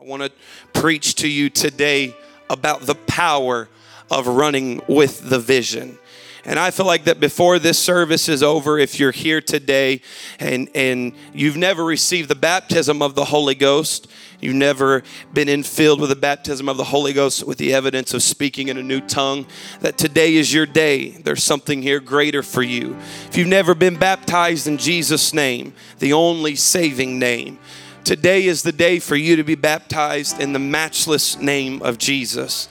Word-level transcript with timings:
I 0.00 0.04
want 0.04 0.22
to 0.22 0.32
preach 0.72 1.16
to 1.16 1.28
you 1.28 1.50
today 1.50 2.16
about 2.48 2.82
the 2.82 2.94
power 2.94 3.68
of 4.10 4.26
running 4.26 4.80
with 4.88 5.28
the 5.28 5.38
vision. 5.38 5.98
And 6.46 6.58
I 6.58 6.70
feel 6.70 6.86
like 6.86 7.04
that 7.04 7.20
before 7.20 7.58
this 7.58 7.78
service 7.78 8.26
is 8.26 8.42
over, 8.42 8.78
if 8.78 8.98
you're 8.98 9.10
here 9.10 9.42
today 9.42 10.00
and, 10.38 10.70
and 10.74 11.12
you've 11.34 11.58
never 11.58 11.84
received 11.84 12.30
the 12.30 12.34
baptism 12.34 13.02
of 13.02 13.14
the 13.14 13.26
Holy 13.26 13.54
Ghost, 13.54 14.10
you've 14.40 14.54
never 14.54 15.02
been 15.34 15.48
infilled 15.48 16.00
with 16.00 16.08
the 16.08 16.16
baptism 16.16 16.66
of 16.70 16.78
the 16.78 16.84
Holy 16.84 17.12
Ghost 17.12 17.46
with 17.46 17.58
the 17.58 17.74
evidence 17.74 18.14
of 18.14 18.22
speaking 18.22 18.68
in 18.68 18.78
a 18.78 18.82
new 18.82 19.02
tongue, 19.02 19.46
that 19.82 19.98
today 19.98 20.36
is 20.36 20.50
your 20.50 20.64
day. 20.64 21.10
There's 21.10 21.42
something 21.42 21.82
here 21.82 22.00
greater 22.00 22.42
for 22.42 22.62
you. 22.62 22.96
If 23.26 23.36
you've 23.36 23.48
never 23.48 23.74
been 23.74 23.98
baptized 23.98 24.66
in 24.66 24.78
Jesus' 24.78 25.34
name, 25.34 25.74
the 25.98 26.14
only 26.14 26.56
saving 26.56 27.18
name, 27.18 27.58
Today 28.04 28.46
is 28.46 28.62
the 28.62 28.72
day 28.72 28.98
for 28.98 29.14
you 29.14 29.36
to 29.36 29.44
be 29.44 29.54
baptized 29.54 30.40
in 30.40 30.52
the 30.52 30.58
matchless 30.58 31.38
name 31.38 31.82
of 31.82 31.98
Jesus. 31.98 32.68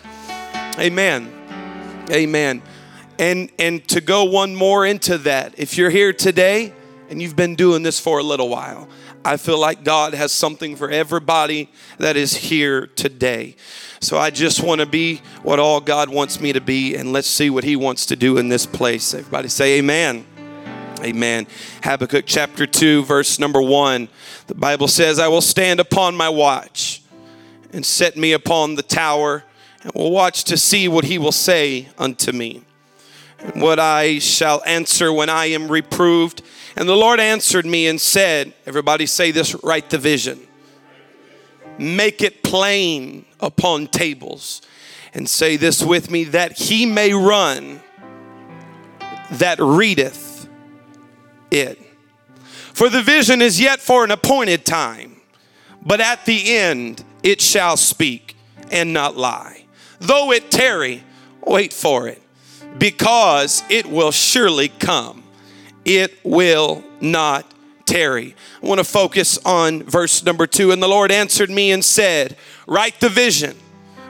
Amen. 0.78 1.32
Amen. 2.12 2.62
And 3.18 3.52
and 3.60 3.88
to 3.90 4.02
go 4.02 4.24
one 4.24 4.56
more 4.56 4.86
into 4.86 5.18
that, 5.20 5.54
if 5.58 5.78
you're 5.78 5.90
here 5.90 6.14
today 6.14 6.74
and 7.10 7.22
you've 7.22 7.36
been 7.36 7.56
doing 7.56 7.84
this 7.84 8.00
for 8.00 8.20
a 8.20 8.24
little 8.24 8.50
while, 8.50 8.88
I 9.24 9.38
feel 9.38 9.60
like 9.60 9.84
God 9.84 10.14
has 10.14 10.32
something 10.32 10.76
for 10.76 10.90
everybody 10.90 11.70
that 11.98 12.16
is 12.16 12.36
here 12.36 12.88
today. 12.88 13.56
So 14.00 14.18
I 14.18 14.30
just 14.30 14.64
want 14.64 14.80
to 14.80 14.88
be 14.88 15.22
what 15.44 15.60
all 15.60 15.82
God 15.82 16.10
wants 16.10 16.40
me 16.40 16.54
to 16.54 16.62
be, 16.62 16.96
and 16.96 17.12
let's 17.12 17.28
see 17.28 17.50
what 17.50 17.64
He 17.64 17.76
wants 17.76 18.06
to 18.08 18.16
do 18.16 18.38
in 18.38 18.48
this 18.48 18.66
place. 18.66 19.14
Everybody 19.14 19.50
say, 19.50 19.80
Amen. 19.80 20.26
Amen. 21.02 21.48
Habakkuk 21.82 22.26
chapter 22.28 22.68
2, 22.68 23.06
verse 23.06 23.40
number 23.40 23.62
1. 23.62 24.10
The 24.48 24.56
Bible 24.56 24.90
says, 24.90 25.18
I 25.18 25.30
will 25.30 25.42
stand 25.42 25.80
upon 25.80 26.16
my 26.18 26.28
watch 26.28 27.02
and 27.72 27.86
set 27.86 28.18
me 28.18 28.34
upon 28.34 28.76
the 28.76 28.84
tower, 28.84 29.46
and 29.82 29.94
will 29.94 30.12
watch 30.12 30.44
to 30.46 30.58
see 30.58 30.90
what 30.90 31.06
he 31.06 31.18
will 31.18 31.32
say 31.32 31.88
unto 31.98 32.34
me, 32.34 32.64
and 33.40 33.62
what 33.62 33.80
I 33.80 34.20
shall 34.20 34.62
answer 34.66 35.14
when 35.14 35.30
I 35.30 35.46
am 35.46 35.72
reproved. 35.72 36.42
And 36.76 36.90
the 36.90 36.98
Lord 36.98 37.22
answered 37.22 37.66
me 37.66 37.88
and 37.88 38.02
said, 38.02 38.54
Everybody 38.66 39.06
say 39.06 39.32
this, 39.32 39.56
write 39.64 39.90
the 39.90 39.98
vision. 39.98 40.40
Make 41.78 42.22
it 42.22 42.44
plain 42.44 43.24
upon 43.40 43.88
tables. 43.88 44.62
And 45.14 45.30
say 45.30 45.56
this 45.56 45.82
with 45.82 46.12
me 46.12 46.26
that 46.26 46.58
he 46.58 46.86
may 46.86 47.14
run 47.14 47.82
that 49.32 49.60
readeth 49.60 50.29
it. 51.52 51.80
For 52.74 52.90
the 52.90 53.02
vision 53.02 53.42
is 53.42 53.60
yet 53.60 53.80
for 53.80 54.04
an 54.04 54.12
appointed 54.12 54.66
time, 54.66 55.18
but 55.86 56.00
at 56.00 56.26
the 56.26 56.58
end 56.58 57.04
it 57.24 57.42
shall 57.42 57.78
speak 57.78 58.36
and 58.72 58.94
not 58.94 59.18
lie. 59.18 59.66
Though 60.00 60.32
it 60.32 60.50
tarry, 60.50 61.04
wait 61.46 61.74
for 61.74 62.08
it, 62.08 62.22
because 62.78 63.64
it 63.70 63.86
will 63.86 64.12
surely 64.12 64.70
come. 64.70 65.24
It 65.84 66.20
will 66.24 66.84
not 67.02 67.52
tarry. 67.86 68.36
I 68.62 68.68
want 68.68 68.80
to 68.80 68.84
focus 68.84 69.40
on 69.44 69.84
verse 69.84 70.24
number 70.24 70.46
two. 70.48 70.72
And 70.72 70.82
the 70.82 70.88
Lord 70.88 71.12
answered 71.12 71.50
me 71.50 71.72
and 71.72 71.84
said, 71.84 72.38
Write 72.68 73.00
the 73.00 73.10
vision, 73.10 73.58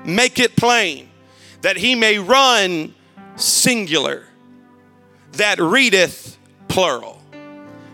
make 0.03 0.39
it 0.39 0.55
plain, 0.55 1.09
that 1.61 1.77
he 1.77 1.95
may 1.95 2.19
run 2.19 2.93
singular, 3.35 4.25
that 5.33 5.59
readeth 5.59 6.37
plural. 6.67 7.18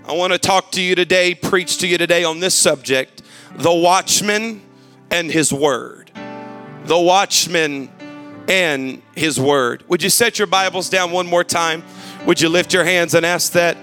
I 0.08 0.12
want 0.12 0.34
to 0.34 0.38
talk 0.38 0.72
to 0.74 0.84
you 0.84 0.94
today, 0.94 1.34
preach 1.34 1.80
to 1.80 1.88
you 1.88 1.98
today 1.98 2.24
on 2.24 2.40
this 2.40 2.54
subject 2.54 3.24
the 3.56 3.74
watchman 3.74 4.62
and 5.10 5.32
his 5.32 5.52
word. 5.52 6.12
The 6.84 7.00
watchman 7.00 7.90
and 8.48 9.02
his 9.16 9.40
word. 9.40 9.84
Would 9.88 10.04
you 10.04 10.12
set 10.12 10.38
your 10.38 10.46
Bibles 10.46 10.90
down 10.90 11.12
one 11.12 11.26
more 11.26 11.44
time? 11.44 11.84
Would 12.28 12.40
you 12.40 12.50
lift 12.50 12.72
your 12.72 12.84
hands 12.84 13.16
and 13.16 13.26
ask 13.26 13.54
that 13.54 13.78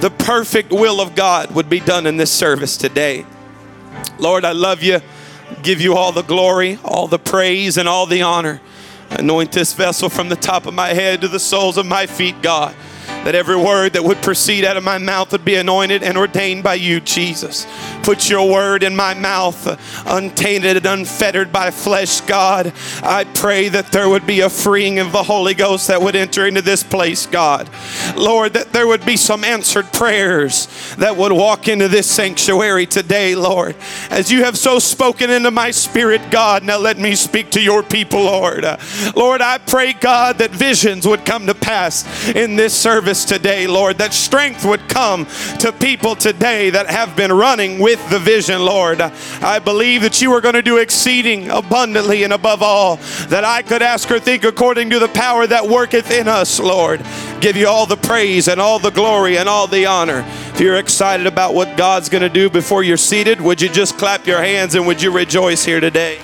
the 0.00 0.08
perfect 0.08 0.72
will 0.72 0.98
of 0.98 1.14
God 1.14 1.50
would 1.50 1.68
be 1.68 1.80
done 1.80 2.06
in 2.06 2.16
this 2.16 2.32
service 2.32 2.78
today? 2.78 3.26
Lord, 4.18 4.46
I 4.46 4.52
love 4.52 4.82
you. 4.82 5.00
Give 5.62 5.82
you 5.82 5.94
all 5.94 6.12
the 6.12 6.22
glory, 6.22 6.78
all 6.82 7.06
the 7.06 7.18
praise, 7.18 7.76
and 7.76 7.86
all 7.86 8.06
the 8.06 8.22
honor. 8.22 8.62
Anoint 9.10 9.52
this 9.52 9.74
vessel 9.74 10.08
from 10.08 10.30
the 10.30 10.36
top 10.36 10.64
of 10.64 10.72
my 10.72 10.94
head 10.94 11.20
to 11.20 11.28
the 11.28 11.40
soles 11.40 11.76
of 11.76 11.84
my 11.84 12.06
feet, 12.06 12.40
God 12.40 12.74
that 13.24 13.34
every 13.34 13.56
word 13.56 13.92
that 13.92 14.04
would 14.04 14.22
proceed 14.22 14.64
out 14.64 14.76
of 14.76 14.84
my 14.84 14.96
mouth 14.96 15.32
would 15.32 15.44
be 15.44 15.56
anointed 15.56 16.02
and 16.02 16.16
ordained 16.16 16.62
by 16.62 16.74
you, 16.74 17.00
Jesus. 17.00 17.66
Put 18.02 18.30
your 18.30 18.50
word 18.50 18.82
in 18.82 18.96
my 18.96 19.12
mouth, 19.12 19.78
untainted 20.06 20.78
and 20.78 20.86
unfettered 20.86 21.52
by 21.52 21.70
flesh, 21.70 22.20
God. 22.22 22.72
I 23.02 23.24
pray 23.24 23.68
that 23.68 23.92
there 23.92 24.08
would 24.08 24.26
be 24.26 24.40
a 24.40 24.48
freeing 24.48 24.98
of 24.98 25.12
the 25.12 25.22
Holy 25.22 25.52
Ghost 25.52 25.88
that 25.88 26.00
would 26.00 26.16
enter 26.16 26.46
into 26.46 26.62
this 26.62 26.82
place, 26.82 27.26
God. 27.26 27.68
Lord, 28.16 28.54
that 28.54 28.72
there 28.72 28.86
would 28.86 29.04
be 29.04 29.16
some 29.18 29.44
answered 29.44 29.92
prayers 29.92 30.68
that 30.96 31.16
would 31.16 31.32
walk 31.32 31.68
into 31.68 31.88
this 31.88 32.06
sanctuary 32.10 32.86
today, 32.86 33.34
Lord. 33.34 33.76
As 34.10 34.30
you 34.30 34.44
have 34.44 34.56
so 34.56 34.78
spoken 34.78 35.28
into 35.28 35.50
my 35.50 35.70
spirit, 35.70 36.30
God, 36.30 36.62
now 36.62 36.78
let 36.78 36.98
me 36.98 37.14
speak 37.14 37.50
to 37.50 37.60
your 37.60 37.82
people, 37.82 38.22
Lord. 38.22 38.64
Lord, 39.14 39.42
I 39.42 39.58
pray, 39.58 39.92
God, 39.92 40.38
that 40.38 40.50
visions 40.50 41.06
would 41.06 41.26
come 41.26 41.46
to 41.46 41.54
pass 41.54 42.28
in 42.30 42.56
this 42.56 42.74
service 42.74 43.17
today, 43.24 43.66
Lord, 43.66 43.98
that 43.98 44.12
strength 44.12 44.64
would 44.64 44.88
come 44.88 45.26
to 45.60 45.72
people 45.72 46.16
today 46.16 46.70
that 46.70 46.86
have 46.86 47.16
been 47.16 47.32
running 47.32 47.78
with 47.78 47.98
the 48.10 48.18
vision, 48.18 48.64
Lord. 48.64 49.00
I 49.00 49.58
believe 49.58 50.02
that 50.02 50.20
you 50.20 50.32
are 50.32 50.40
going 50.40 50.54
to 50.54 50.62
do 50.62 50.78
exceeding 50.78 51.50
abundantly 51.50 52.24
and 52.24 52.32
above 52.32 52.62
all 52.62 52.96
that 53.28 53.44
I 53.44 53.62
could 53.62 53.82
ask 53.82 54.10
or 54.10 54.20
think 54.20 54.44
according 54.44 54.90
to 54.90 54.98
the 54.98 55.08
power 55.08 55.46
that 55.46 55.66
worketh 55.66 56.10
in 56.10 56.28
us, 56.28 56.60
Lord. 56.60 57.02
Give 57.40 57.56
you 57.56 57.68
all 57.68 57.86
the 57.86 57.96
praise 57.96 58.48
and 58.48 58.60
all 58.60 58.78
the 58.78 58.90
glory 58.90 59.38
and 59.38 59.48
all 59.48 59.66
the 59.66 59.86
honor. 59.86 60.24
If 60.26 60.60
you're 60.60 60.78
excited 60.78 61.26
about 61.26 61.54
what 61.54 61.76
God's 61.76 62.08
going 62.08 62.22
to 62.22 62.28
do 62.28 62.50
before 62.50 62.82
you're 62.82 62.96
seated, 62.96 63.40
would 63.40 63.60
you 63.60 63.68
just 63.68 63.96
clap 63.96 64.26
your 64.26 64.40
hands 64.40 64.74
and 64.74 64.86
would 64.86 65.00
you 65.00 65.10
rejoice 65.10 65.64
here 65.64 65.80
today? 65.80 66.18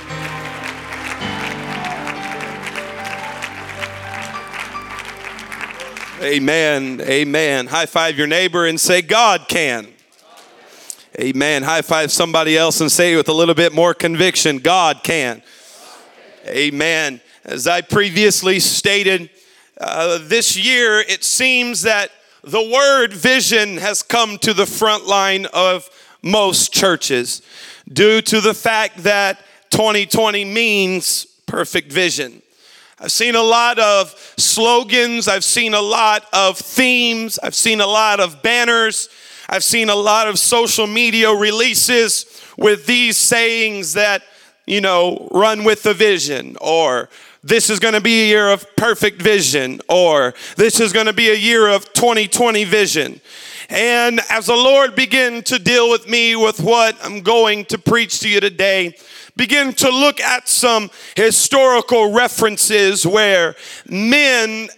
Amen. 6.24 7.02
Amen. 7.02 7.66
High 7.66 7.84
five 7.84 8.16
your 8.16 8.26
neighbor 8.26 8.64
and 8.64 8.80
say, 8.80 9.02
God 9.02 9.46
can. 9.46 9.86
Amen. 11.20 11.62
High 11.62 11.82
five 11.82 12.10
somebody 12.10 12.56
else 12.56 12.80
and 12.80 12.90
say 12.90 13.14
with 13.14 13.28
a 13.28 13.32
little 13.34 13.54
bit 13.54 13.74
more 13.74 13.92
conviction, 13.92 14.56
God 14.56 15.02
can. 15.02 15.42
Amen. 16.46 17.20
As 17.44 17.66
I 17.66 17.82
previously 17.82 18.58
stated, 18.58 19.28
uh, 19.78 20.18
this 20.22 20.56
year 20.56 21.00
it 21.00 21.24
seems 21.24 21.82
that 21.82 22.10
the 22.42 22.70
word 22.72 23.12
vision 23.12 23.76
has 23.76 24.02
come 24.02 24.38
to 24.38 24.54
the 24.54 24.64
front 24.64 25.04
line 25.04 25.44
of 25.52 25.90
most 26.22 26.72
churches 26.72 27.42
due 27.92 28.22
to 28.22 28.40
the 28.40 28.54
fact 28.54 29.02
that 29.02 29.40
2020 29.68 30.46
means 30.46 31.26
perfect 31.44 31.92
vision. 31.92 32.40
I've 33.04 33.12
seen 33.12 33.34
a 33.34 33.42
lot 33.42 33.78
of 33.78 34.14
slogans. 34.38 35.28
I've 35.28 35.44
seen 35.44 35.74
a 35.74 35.80
lot 35.82 36.24
of 36.32 36.56
themes. 36.56 37.38
I've 37.42 37.54
seen 37.54 37.82
a 37.82 37.86
lot 37.86 38.18
of 38.18 38.42
banners. 38.42 39.10
I've 39.46 39.62
seen 39.62 39.90
a 39.90 39.94
lot 39.94 40.26
of 40.26 40.38
social 40.38 40.86
media 40.86 41.30
releases 41.30 42.24
with 42.56 42.86
these 42.86 43.18
sayings 43.18 43.92
that, 43.92 44.22
you 44.64 44.80
know, 44.80 45.28
run 45.32 45.64
with 45.64 45.82
the 45.82 45.92
vision 45.92 46.56
or 46.62 47.10
this 47.42 47.68
is 47.68 47.78
going 47.78 47.92
to 47.92 48.00
be 48.00 48.22
a 48.22 48.26
year 48.28 48.48
of 48.48 48.64
perfect 48.74 49.20
vision 49.20 49.82
or 49.86 50.32
this 50.56 50.80
is 50.80 50.94
going 50.94 51.04
to 51.04 51.12
be 51.12 51.28
a 51.28 51.36
year 51.36 51.68
of 51.68 51.92
2020 51.92 52.64
vision. 52.64 53.20
And 53.68 54.18
as 54.30 54.46
the 54.46 54.56
Lord 54.56 54.94
began 54.94 55.42
to 55.42 55.58
deal 55.58 55.90
with 55.90 56.08
me 56.08 56.36
with 56.36 56.58
what 56.58 56.96
I'm 57.04 57.20
going 57.20 57.66
to 57.66 57.76
preach 57.76 58.20
to 58.20 58.30
you 58.30 58.40
today, 58.40 58.96
begin 59.36 59.72
to 59.74 59.88
look 59.88 60.20
at 60.20 60.48
some 60.48 60.90
historical 61.16 62.12
references 62.12 63.06
where 63.06 63.54
men 63.88 64.68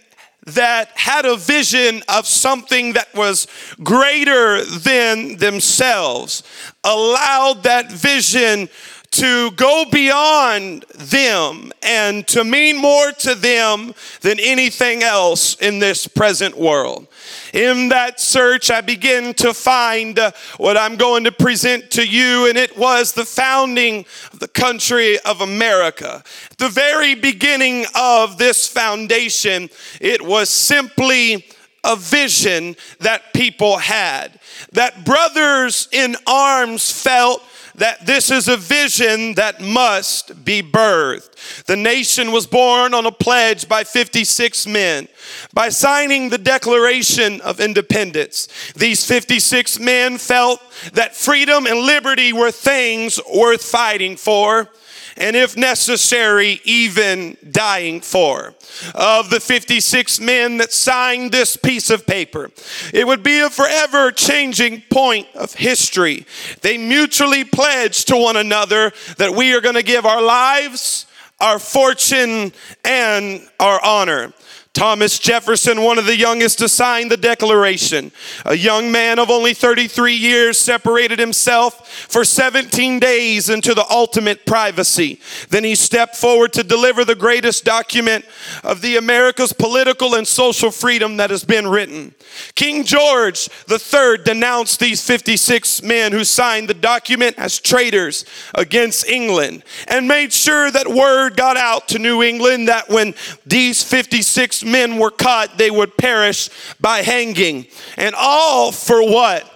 that 0.47 0.89
had 0.95 1.25
a 1.25 1.35
vision 1.35 2.01
of 2.07 2.25
something 2.25 2.93
that 2.93 3.13
was 3.13 3.47
greater 3.83 4.63
than 4.63 5.35
themselves 5.37 6.41
allowed 6.85 7.63
that 7.63 7.91
vision 7.91 8.69
to 9.11 9.51
go 9.51 9.85
beyond 9.91 10.85
them 10.95 11.71
and 11.81 12.27
to 12.27 12.43
mean 12.43 12.77
more 12.77 13.11
to 13.11 13.35
them 13.35 13.93
than 14.21 14.39
anything 14.39 15.03
else 15.03 15.55
in 15.55 15.79
this 15.79 16.07
present 16.07 16.57
world. 16.57 17.07
In 17.53 17.89
that 17.89 18.19
search, 18.19 18.69
I 18.69 18.81
begin 18.81 19.33
to 19.35 19.53
find 19.53 20.19
uh, 20.19 20.31
what 20.57 20.77
I'm 20.77 20.97
going 20.97 21.23
to 21.23 21.31
present 21.31 21.89
to 21.91 22.05
you, 22.05 22.47
and 22.47 22.57
it 22.57 22.77
was 22.77 23.13
the 23.13 23.25
founding 23.25 24.05
of 24.33 24.39
the 24.39 24.47
country 24.47 25.19
of 25.19 25.41
America. 25.41 26.23
the 26.57 26.69
very 26.69 27.15
beginning 27.15 27.85
of 27.95 28.37
this 28.37 28.67
foundation, 28.67 29.69
it 30.01 30.21
was 30.21 30.49
simply 30.49 31.45
a 31.83 31.95
vision 31.95 32.75
that 32.99 33.33
people 33.33 33.77
had, 33.77 34.39
that 34.73 35.05
brothers 35.05 35.87
in 35.91 36.15
arms 36.27 36.91
felt 36.91 37.41
that 37.77 38.05
this 38.05 38.29
is 38.31 38.47
a 38.47 38.57
vision 38.57 39.35
that 39.35 39.61
must 39.61 40.43
be 40.43 40.61
birthed. 40.61 41.63
The 41.65 41.75
nation 41.75 42.31
was 42.31 42.47
born 42.47 42.93
on 42.93 43.05
a 43.05 43.11
pledge 43.11 43.69
by 43.69 43.83
56 43.83 44.67
men. 44.67 45.07
By 45.53 45.69
signing 45.69 46.29
the 46.29 46.37
Declaration 46.37 47.39
of 47.41 47.59
Independence, 47.59 48.47
these 48.75 49.05
56 49.05 49.79
men 49.79 50.17
felt 50.17 50.59
that 50.93 51.15
freedom 51.15 51.65
and 51.65 51.79
liberty 51.79 52.33
were 52.33 52.51
things 52.51 53.19
worth 53.33 53.63
fighting 53.63 54.17
for 54.17 54.69
and 55.17 55.35
if 55.35 55.57
necessary, 55.57 56.61
even 56.63 57.37
dying 57.49 58.01
for. 58.01 58.53
Of 58.93 59.29
the 59.29 59.39
56 59.39 60.19
men 60.19 60.57
that 60.57 60.71
signed 60.71 61.31
this 61.31 61.57
piece 61.57 61.89
of 61.89 62.05
paper, 62.05 62.51
it 62.93 63.07
would 63.07 63.23
be 63.23 63.39
a 63.39 63.49
forever 63.49 64.11
changing 64.11 64.83
point 64.89 65.27
of 65.35 65.53
history. 65.53 66.25
They 66.61 66.77
mutually 66.77 67.43
pledged 67.43 68.09
to 68.09 68.17
one 68.17 68.37
another 68.37 68.91
that 69.17 69.33
we 69.33 69.53
are 69.53 69.61
going 69.61 69.75
to 69.75 69.83
give 69.83 70.05
our 70.05 70.21
lives, 70.21 71.07
our 71.39 71.59
fortune, 71.59 72.51
and 72.83 73.41
our 73.59 73.83
honor. 73.83 74.33
Thomas 74.77 75.17
Jefferson, 75.17 75.81
one 75.81 75.97
of 75.97 76.05
the 76.05 76.15
youngest 76.15 76.59
to 76.59 76.69
sign 76.69 77.07
the 77.07 77.17
Declaration, 77.17 78.11
a 78.45 78.55
young 78.55 78.91
man 78.91 79.17
of 79.17 79.31
only 79.31 79.55
33 79.55 80.13
years, 80.13 80.59
separated 80.59 81.17
himself 81.17 81.89
for 82.07 82.23
17 82.23 82.99
days 82.99 83.49
into 83.49 83.73
the 83.73 83.89
ultimate 83.89 84.45
privacy. 84.45 85.19
Then 85.49 85.63
he 85.63 85.73
stepped 85.73 86.15
forward 86.15 86.53
to 86.53 86.63
deliver 86.63 87.03
the 87.03 87.15
greatest 87.15 87.65
document 87.65 88.23
of 88.63 88.81
the 88.81 88.97
America's 88.97 89.51
political 89.51 90.13
and 90.13 90.27
social 90.27 90.69
freedom 90.69 91.17
that 91.17 91.31
has 91.31 91.43
been 91.43 91.65
written. 91.65 92.13
King 92.55 92.83
George 92.83 93.49
III 93.69 94.17
denounced 94.23 94.79
these 94.79 95.03
56 95.03 95.83
men 95.83 96.11
who 96.11 96.23
signed 96.23 96.67
the 96.67 96.73
document 96.73 97.37
as 97.37 97.59
traitors 97.59 98.25
against 98.55 99.07
England 99.07 99.63
and 99.87 100.07
made 100.07 100.33
sure 100.33 100.71
that 100.71 100.87
word 100.87 101.35
got 101.37 101.57
out 101.57 101.87
to 101.89 101.99
New 101.99 102.23
England 102.23 102.67
that 102.67 102.89
when 102.89 103.13
these 103.45 103.83
56 103.83 104.63
men 104.63 104.97
were 104.97 105.11
caught, 105.11 105.57
they 105.57 105.71
would 105.71 105.97
perish 105.97 106.49
by 106.79 107.01
hanging. 107.01 107.67
And 107.97 108.15
all 108.17 108.71
for 108.71 109.03
what? 109.03 109.49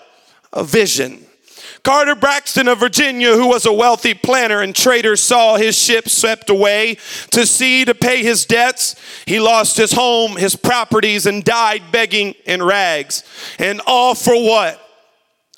A 0.53 0.63
vision. 0.63 1.25
Carter 1.83 2.15
Braxton 2.15 2.67
of 2.67 2.79
Virginia, 2.79 3.33
who 3.35 3.47
was 3.47 3.65
a 3.65 3.73
wealthy 3.73 4.13
planter 4.13 4.61
and 4.61 4.75
trader, 4.75 5.15
saw 5.15 5.55
his 5.55 5.77
ship 5.77 6.07
swept 6.07 6.49
away 6.49 6.97
to 7.31 7.45
sea 7.45 7.85
to 7.85 7.95
pay 7.95 8.21
his 8.21 8.45
debts. 8.45 8.95
He 9.25 9.39
lost 9.39 9.77
his 9.77 9.91
home, 9.91 10.35
his 10.35 10.55
properties, 10.55 11.25
and 11.25 11.43
died 11.43 11.83
begging 11.91 12.35
in 12.45 12.61
rags. 12.61 13.23
And 13.57 13.81
all 13.87 14.13
for 14.13 14.35
what? 14.35 14.79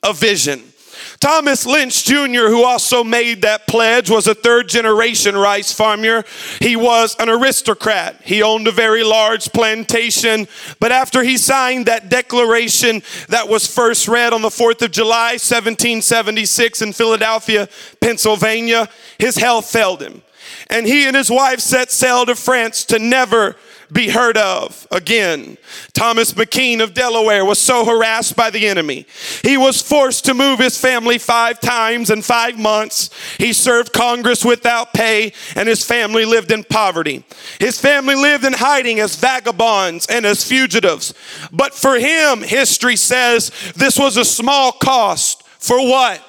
A 0.01 0.13
vision. 0.13 0.72
Thomas 1.19 1.65
Lynch 1.65 2.03
Jr., 2.03 2.47
who 2.47 2.63
also 2.63 3.03
made 3.03 3.41
that 3.41 3.67
pledge, 3.67 4.09
was 4.09 4.27
a 4.27 4.35
third 4.35 4.67
generation 4.67 5.35
rice 5.35 5.71
farmer. 5.71 6.23
He 6.59 6.75
was 6.75 7.15
an 7.19 7.29
aristocrat. 7.29 8.21
He 8.23 8.41
owned 8.41 8.67
a 8.67 8.71
very 8.71 9.03
large 9.03 9.51
plantation. 9.51 10.47
But 10.79 10.91
after 10.91 11.23
he 11.23 11.37
signed 11.37 11.85
that 11.85 12.09
declaration 12.09 13.01
that 13.29 13.47
was 13.47 13.67
first 13.67 14.07
read 14.07 14.33
on 14.33 14.41
the 14.41 14.49
4th 14.49 14.81
of 14.81 14.91
July, 14.91 15.33
1776, 15.33 16.81
in 16.81 16.93
Philadelphia, 16.93 17.69
Pennsylvania, 18.01 18.89
his 19.17 19.37
health 19.37 19.69
failed 19.69 20.01
him. 20.01 20.21
And 20.69 20.85
he 20.85 21.05
and 21.05 21.15
his 21.15 21.29
wife 21.29 21.59
set 21.59 21.91
sail 21.91 22.25
to 22.25 22.35
France 22.35 22.85
to 22.85 22.99
never 22.99 23.55
be 23.93 24.09
heard 24.09 24.37
of 24.37 24.87
again. 24.91 25.57
Thomas 25.93 26.33
McKean 26.33 26.81
of 26.81 26.93
Delaware 26.93 27.45
was 27.45 27.59
so 27.59 27.85
harassed 27.85 28.35
by 28.35 28.49
the 28.49 28.67
enemy. 28.67 29.05
He 29.43 29.57
was 29.57 29.81
forced 29.81 30.25
to 30.25 30.33
move 30.33 30.59
his 30.59 30.77
family 30.77 31.17
five 31.17 31.59
times 31.59 32.09
in 32.09 32.21
five 32.21 32.57
months. 32.57 33.09
He 33.37 33.53
served 33.53 33.93
Congress 33.93 34.43
without 34.43 34.93
pay, 34.93 35.33
and 35.55 35.69
his 35.69 35.85
family 35.85 36.25
lived 36.25 36.51
in 36.51 36.63
poverty. 36.63 37.23
His 37.59 37.79
family 37.79 38.15
lived 38.15 38.45
in 38.45 38.53
hiding 38.53 38.99
as 38.99 39.15
vagabonds 39.15 40.07
and 40.07 40.25
as 40.25 40.43
fugitives. 40.43 41.13
But 41.51 41.73
for 41.73 41.95
him, 41.99 42.41
history 42.41 42.95
says 42.95 43.51
this 43.75 43.97
was 43.97 44.17
a 44.17 44.25
small 44.25 44.71
cost 44.71 45.43
for 45.59 45.77
what? 45.77 46.21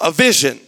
A 0.00 0.10
vision. 0.10 0.60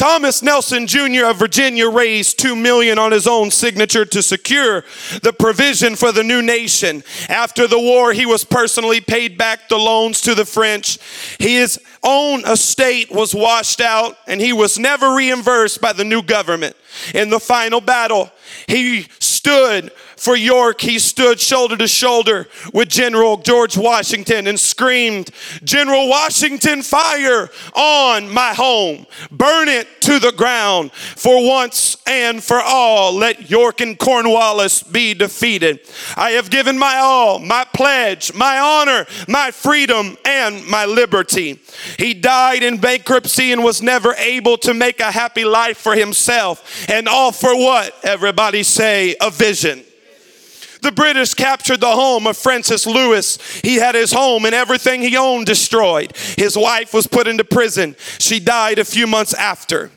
Thomas 0.00 0.42
Nelson 0.42 0.86
Jr. 0.86 1.26
of 1.26 1.36
Virginia 1.36 1.86
raised 1.86 2.38
2 2.38 2.56
million 2.56 2.98
on 2.98 3.12
his 3.12 3.26
own 3.26 3.50
signature 3.50 4.06
to 4.06 4.22
secure 4.22 4.82
the 5.22 5.30
provision 5.30 5.94
for 5.94 6.10
the 6.10 6.24
new 6.24 6.40
nation. 6.40 7.04
After 7.28 7.66
the 7.66 7.78
war, 7.78 8.14
he 8.14 8.24
was 8.24 8.42
personally 8.42 9.02
paid 9.02 9.36
back 9.36 9.68
the 9.68 9.76
loans 9.76 10.22
to 10.22 10.34
the 10.34 10.46
French. 10.46 10.98
His 11.38 11.78
own 12.02 12.46
estate 12.46 13.10
was 13.10 13.34
washed 13.34 13.82
out 13.82 14.16
and 14.26 14.40
he 14.40 14.54
was 14.54 14.78
never 14.78 15.14
reimbursed 15.14 15.82
by 15.82 15.92
the 15.92 16.04
new 16.04 16.22
government. 16.22 16.76
In 17.14 17.28
the 17.28 17.38
final 17.38 17.82
battle, 17.82 18.32
he 18.68 19.06
stood 19.18 19.92
for 20.20 20.36
York. 20.36 20.82
He 20.82 20.98
stood 20.98 21.40
shoulder 21.40 21.78
to 21.78 21.88
shoulder 21.88 22.46
with 22.74 22.90
General 22.90 23.38
George 23.38 23.76
Washington 23.78 24.46
and 24.46 24.60
screamed, 24.60 25.30
General 25.64 26.10
Washington, 26.10 26.82
fire 26.82 27.48
on 27.74 28.28
my 28.28 28.52
home, 28.52 29.06
burn 29.30 29.68
it 29.68 29.88
to 30.02 30.18
the 30.18 30.32
ground. 30.32 30.92
For 30.92 31.42
once 31.48 31.96
and 32.06 32.44
for 32.44 32.60
all, 32.60 33.14
let 33.14 33.50
York 33.50 33.80
and 33.80 33.98
Cornwallis 33.98 34.82
be 34.82 35.14
defeated. 35.14 35.80
I 36.16 36.32
have 36.32 36.50
given 36.50 36.78
my 36.78 36.98
all, 36.98 37.38
my 37.38 37.64
pledge, 37.72 38.34
my 38.34 38.58
honor, 38.58 39.06
my 39.26 39.50
freedom, 39.50 40.18
and 40.26 40.66
my 40.66 40.84
liberty. 40.84 41.60
He 41.96 42.12
died 42.12 42.62
in 42.62 42.76
bankruptcy 42.76 43.52
and 43.52 43.64
was 43.64 43.80
never 43.80 44.12
able 44.14 44.58
to 44.58 44.74
make 44.74 45.00
a 45.00 45.10
happy 45.10 45.46
life 45.46 45.78
for 45.78 45.94
himself. 45.94 46.86
And 46.90 47.08
all 47.08 47.32
for 47.32 47.56
what? 47.56 47.94
Everybody 48.04 48.64
say, 48.64 49.16
a 49.18 49.30
vision. 49.30 49.84
The 50.82 50.92
British 50.92 51.34
captured 51.34 51.80
the 51.80 51.90
home 51.90 52.26
of 52.26 52.36
Francis 52.36 52.86
Lewis. 52.86 53.38
He 53.60 53.76
had 53.76 53.94
his 53.94 54.12
home 54.12 54.44
and 54.44 54.54
everything 54.54 55.02
he 55.02 55.16
owned 55.16 55.46
destroyed. 55.46 56.16
His 56.36 56.56
wife 56.56 56.94
was 56.94 57.06
put 57.06 57.26
into 57.26 57.44
prison. 57.44 57.96
She 58.18 58.40
died 58.40 58.78
a 58.78 58.84
few 58.84 59.06
months 59.06 59.34
after. 59.34 59.90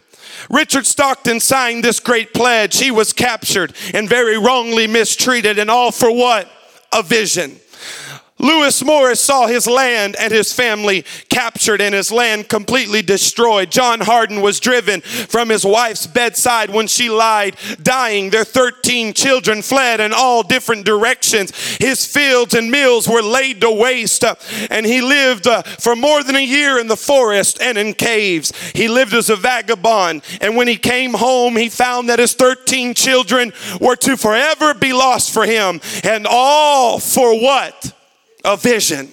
Richard 0.50 0.86
Stockton 0.86 1.40
signed 1.40 1.84
this 1.84 2.00
great 2.00 2.34
pledge. 2.34 2.80
He 2.80 2.92
was 2.92 3.14
captured 3.14 3.74
and 3.94 4.10
very 4.10 4.38
wrongly 4.38 4.88
mistreated, 4.88 5.58
and 5.58 5.70
all 5.70 5.92
for 5.92 6.12
what? 6.12 6.52
A 6.92 7.02
vision. 7.02 7.60
Lewis 8.44 8.84
Morris 8.84 9.22
saw 9.22 9.48
his 9.48 9.68
land 9.68 10.18
and 10.20 10.34
his 10.34 10.52
family 10.52 11.06
captured 11.30 11.80
and 11.80 11.96
his 11.96 12.12
land 12.12 12.50
completely 12.50 13.02
destroyed. 13.02 13.72
John 13.72 14.02
Harden 14.02 14.42
was 14.42 14.60
driven 14.60 15.00
from 15.00 15.48
his 15.48 15.66
wife's 15.66 16.08
bedside 16.08 16.70
when 16.70 16.88
she 16.88 17.10
lied, 17.10 17.56
dying. 17.82 18.32
Their 18.32 18.44
13 18.44 19.14
children 19.14 19.62
fled 19.62 20.02
in 20.02 20.12
all 20.14 20.44
different 20.44 20.86
directions. 20.86 21.52
His 21.78 22.06
fields 22.06 22.54
and 22.54 22.70
mills 22.70 23.08
were 23.08 23.22
laid 23.22 23.62
to 23.62 23.72
waste, 23.72 24.26
uh, 24.26 24.36
and 24.70 24.86
he 24.86 25.00
lived 25.00 25.48
uh, 25.48 25.62
for 25.64 25.96
more 25.96 26.22
than 26.22 26.36
a 26.36 26.46
year 26.46 26.78
in 26.80 26.88
the 26.88 26.98
forest 26.98 27.62
and 27.62 27.78
in 27.78 27.94
caves. 27.94 28.52
He 28.74 28.90
lived 28.90 29.14
as 29.14 29.30
a 29.30 29.38
vagabond, 29.38 30.22
and 30.42 30.58
when 30.58 30.68
he 30.68 30.76
came 30.76 31.14
home, 31.14 31.56
he 31.56 31.70
found 31.70 32.10
that 32.10 32.20
his 32.20 32.34
13 32.34 32.94
children 32.94 33.54
were 33.80 33.96
to 33.96 34.18
forever 34.18 34.74
be 34.74 34.92
lost 34.92 35.34
for 35.34 35.46
him, 35.46 35.80
and 36.04 36.28
all 36.30 37.00
for 37.00 37.40
what? 37.40 37.94
A 38.44 38.58
vision. 38.58 39.10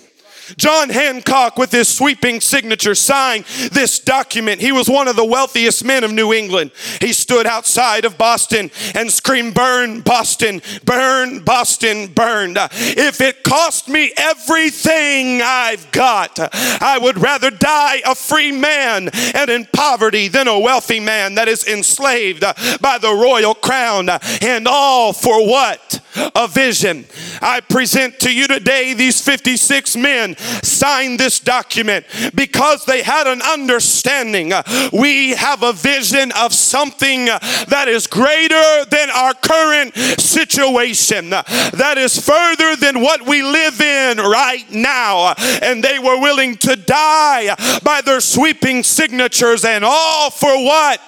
John 0.57 0.89
Hancock, 0.89 1.57
with 1.59 1.71
his 1.71 1.89
sweeping 1.89 2.41
signature, 2.41 2.95
signed 2.95 3.45
this 3.73 3.99
document. 3.99 4.61
He 4.61 4.73
was 4.73 4.89
one 4.89 5.09
of 5.09 5.17
the 5.17 5.25
wealthiest 5.25 5.85
men 5.85 6.05
of 6.05 6.13
New 6.13 6.33
England. 6.33 6.73
He 7.01 7.13
stood 7.13 7.47
outside 7.47 8.05
of 8.05 8.19
Boston 8.19 8.71
and 8.95 9.11
screamed, 9.11 9.55
Burn, 9.55 10.01
Boston, 10.01 10.61
burn, 10.85 11.45
Boston, 11.45 12.09
burn. 12.09 12.57
If 12.57 13.21
it 13.21 13.45
cost 13.45 13.89
me 13.89 14.13
everything 14.17 15.41
I've 15.43 15.91
got, 15.93 16.39
I 16.83 16.99
would 17.01 17.19
rather 17.19 17.51
die 17.51 18.03
a 18.05 18.15
free 18.15 18.53
man 18.53 19.09
and 19.35 19.51
in 19.51 19.67
poverty 19.73 20.29
than 20.29 20.49
a 20.49 20.59
wealthy 20.59 21.01
man 21.01 21.35
that 21.37 21.49
is 21.49 21.67
enslaved 21.67 22.41
by 22.81 22.99
the 22.99 23.13
royal 23.13 23.55
crown. 23.55 24.09
And 24.43 24.67
all 24.67 25.13
for 25.13 25.47
what? 25.47 26.01
A 26.35 26.49
vision. 26.49 27.05
I 27.41 27.61
present 27.61 28.19
to 28.21 28.33
you 28.33 28.47
today 28.47 28.95
these 28.95 29.21
56 29.21 29.97
men 29.97 30.37
signed 30.37 31.21
this 31.21 31.41
document 31.41 32.07
because 32.35 32.85
they 32.85 33.03
had 33.03 33.27
an 33.27 33.43
understanding. 33.43 34.53
We 34.93 35.31
have 35.31 35.63
a 35.63 35.73
vision 35.73 36.33
of 36.33 36.53
something 36.53 37.27
that 37.27 37.87
is 37.89 38.07
greater 38.07 38.85
than 38.91 39.11
our 39.11 39.35
current 39.35 39.95
situation, 39.95 41.31
that 41.31 41.95
is 41.97 42.19
further 42.19 42.77
than 42.77 43.01
what 43.01 43.27
we 43.27 43.43
live 43.43 43.81
in 43.81 44.19
right 44.19 44.67
now. 44.71 45.35
And 45.63 45.83
they 45.83 45.99
were 45.99 46.21
willing 46.21 46.57
to 46.59 46.77
die 46.77 47.55
by 47.83 48.01
their 48.01 48.21
sweeping 48.21 48.83
signatures 48.83 49.65
and 49.65 49.85
all 49.85 50.31
for 50.31 50.65
what? 50.65 51.01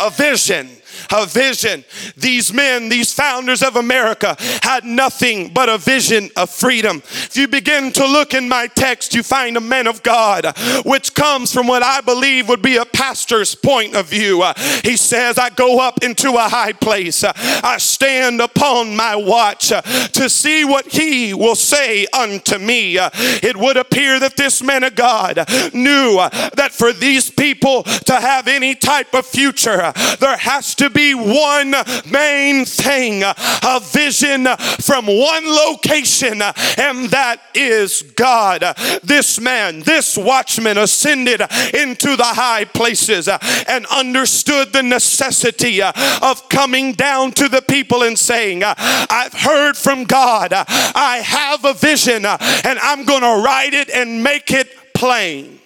a 0.00 0.10
vision 0.10 0.79
a 1.12 1.26
vision. 1.26 1.84
These 2.16 2.52
men, 2.52 2.88
these 2.88 3.12
founders 3.12 3.62
of 3.62 3.76
America, 3.76 4.36
had 4.62 4.84
nothing 4.84 5.52
but 5.52 5.68
a 5.68 5.78
vision 5.78 6.30
of 6.36 6.50
freedom. 6.50 6.98
If 6.98 7.36
you 7.36 7.48
begin 7.48 7.92
to 7.92 8.06
look 8.06 8.34
in 8.34 8.48
my 8.48 8.66
text, 8.66 9.14
you 9.14 9.22
find 9.22 9.56
a 9.56 9.60
man 9.60 9.86
of 9.86 10.02
God, 10.02 10.56
which 10.84 11.14
comes 11.14 11.52
from 11.52 11.66
what 11.66 11.82
I 11.82 12.00
believe 12.00 12.48
would 12.48 12.62
be 12.62 12.76
a 12.76 12.84
pastor's 12.84 13.54
point 13.54 13.94
of 13.94 14.08
view. 14.08 14.44
He 14.82 14.96
says, 14.96 15.38
I 15.38 15.50
go 15.50 15.80
up 15.80 16.02
into 16.02 16.34
a 16.34 16.48
high 16.48 16.72
place, 16.72 17.24
I 17.24 17.76
stand 17.78 18.40
upon 18.40 18.96
my 18.96 19.16
watch 19.16 19.68
to 19.68 20.28
see 20.28 20.64
what 20.64 20.86
he 20.86 21.32
will 21.32 21.54
say 21.54 22.06
unto 22.12 22.58
me. 22.58 22.98
It 22.98 23.56
would 23.56 23.76
appear 23.76 24.18
that 24.20 24.36
this 24.36 24.62
man 24.62 24.84
of 24.84 24.94
God 24.94 25.38
knew 25.72 26.16
that 26.54 26.70
for 26.72 26.92
these 26.92 27.30
people 27.30 27.84
to 27.84 28.14
have 28.14 28.48
any 28.48 28.74
type 28.74 29.14
of 29.14 29.26
future, 29.26 29.92
there 30.18 30.36
has 30.36 30.74
to 30.76 30.89
be 30.92 31.14
one 31.14 31.74
main 32.10 32.64
thing 32.64 33.22
a 33.22 33.80
vision 33.80 34.46
from 34.80 35.06
one 35.06 35.46
location, 35.46 36.42
and 36.42 37.10
that 37.10 37.38
is 37.54 38.02
God. 38.02 38.64
This 39.02 39.40
man, 39.40 39.80
this 39.80 40.16
watchman 40.16 40.78
ascended 40.78 41.42
into 41.74 42.16
the 42.16 42.24
high 42.24 42.64
places 42.64 43.28
and 43.28 43.86
understood 43.86 44.72
the 44.72 44.82
necessity 44.82 45.82
of 45.82 46.48
coming 46.48 46.92
down 46.92 47.32
to 47.32 47.48
the 47.48 47.62
people 47.62 48.02
and 48.02 48.18
saying, 48.18 48.62
I've 48.64 49.34
heard 49.34 49.76
from 49.76 50.04
God, 50.04 50.52
I 50.52 51.22
have 51.24 51.64
a 51.64 51.74
vision, 51.74 52.24
and 52.24 52.78
I'm 52.78 53.04
going 53.04 53.22
to 53.22 53.42
write 53.44 53.74
it 53.74 53.90
and 53.90 54.22
make 54.22 54.50
it 54.50 54.68
plain. 54.94 55.59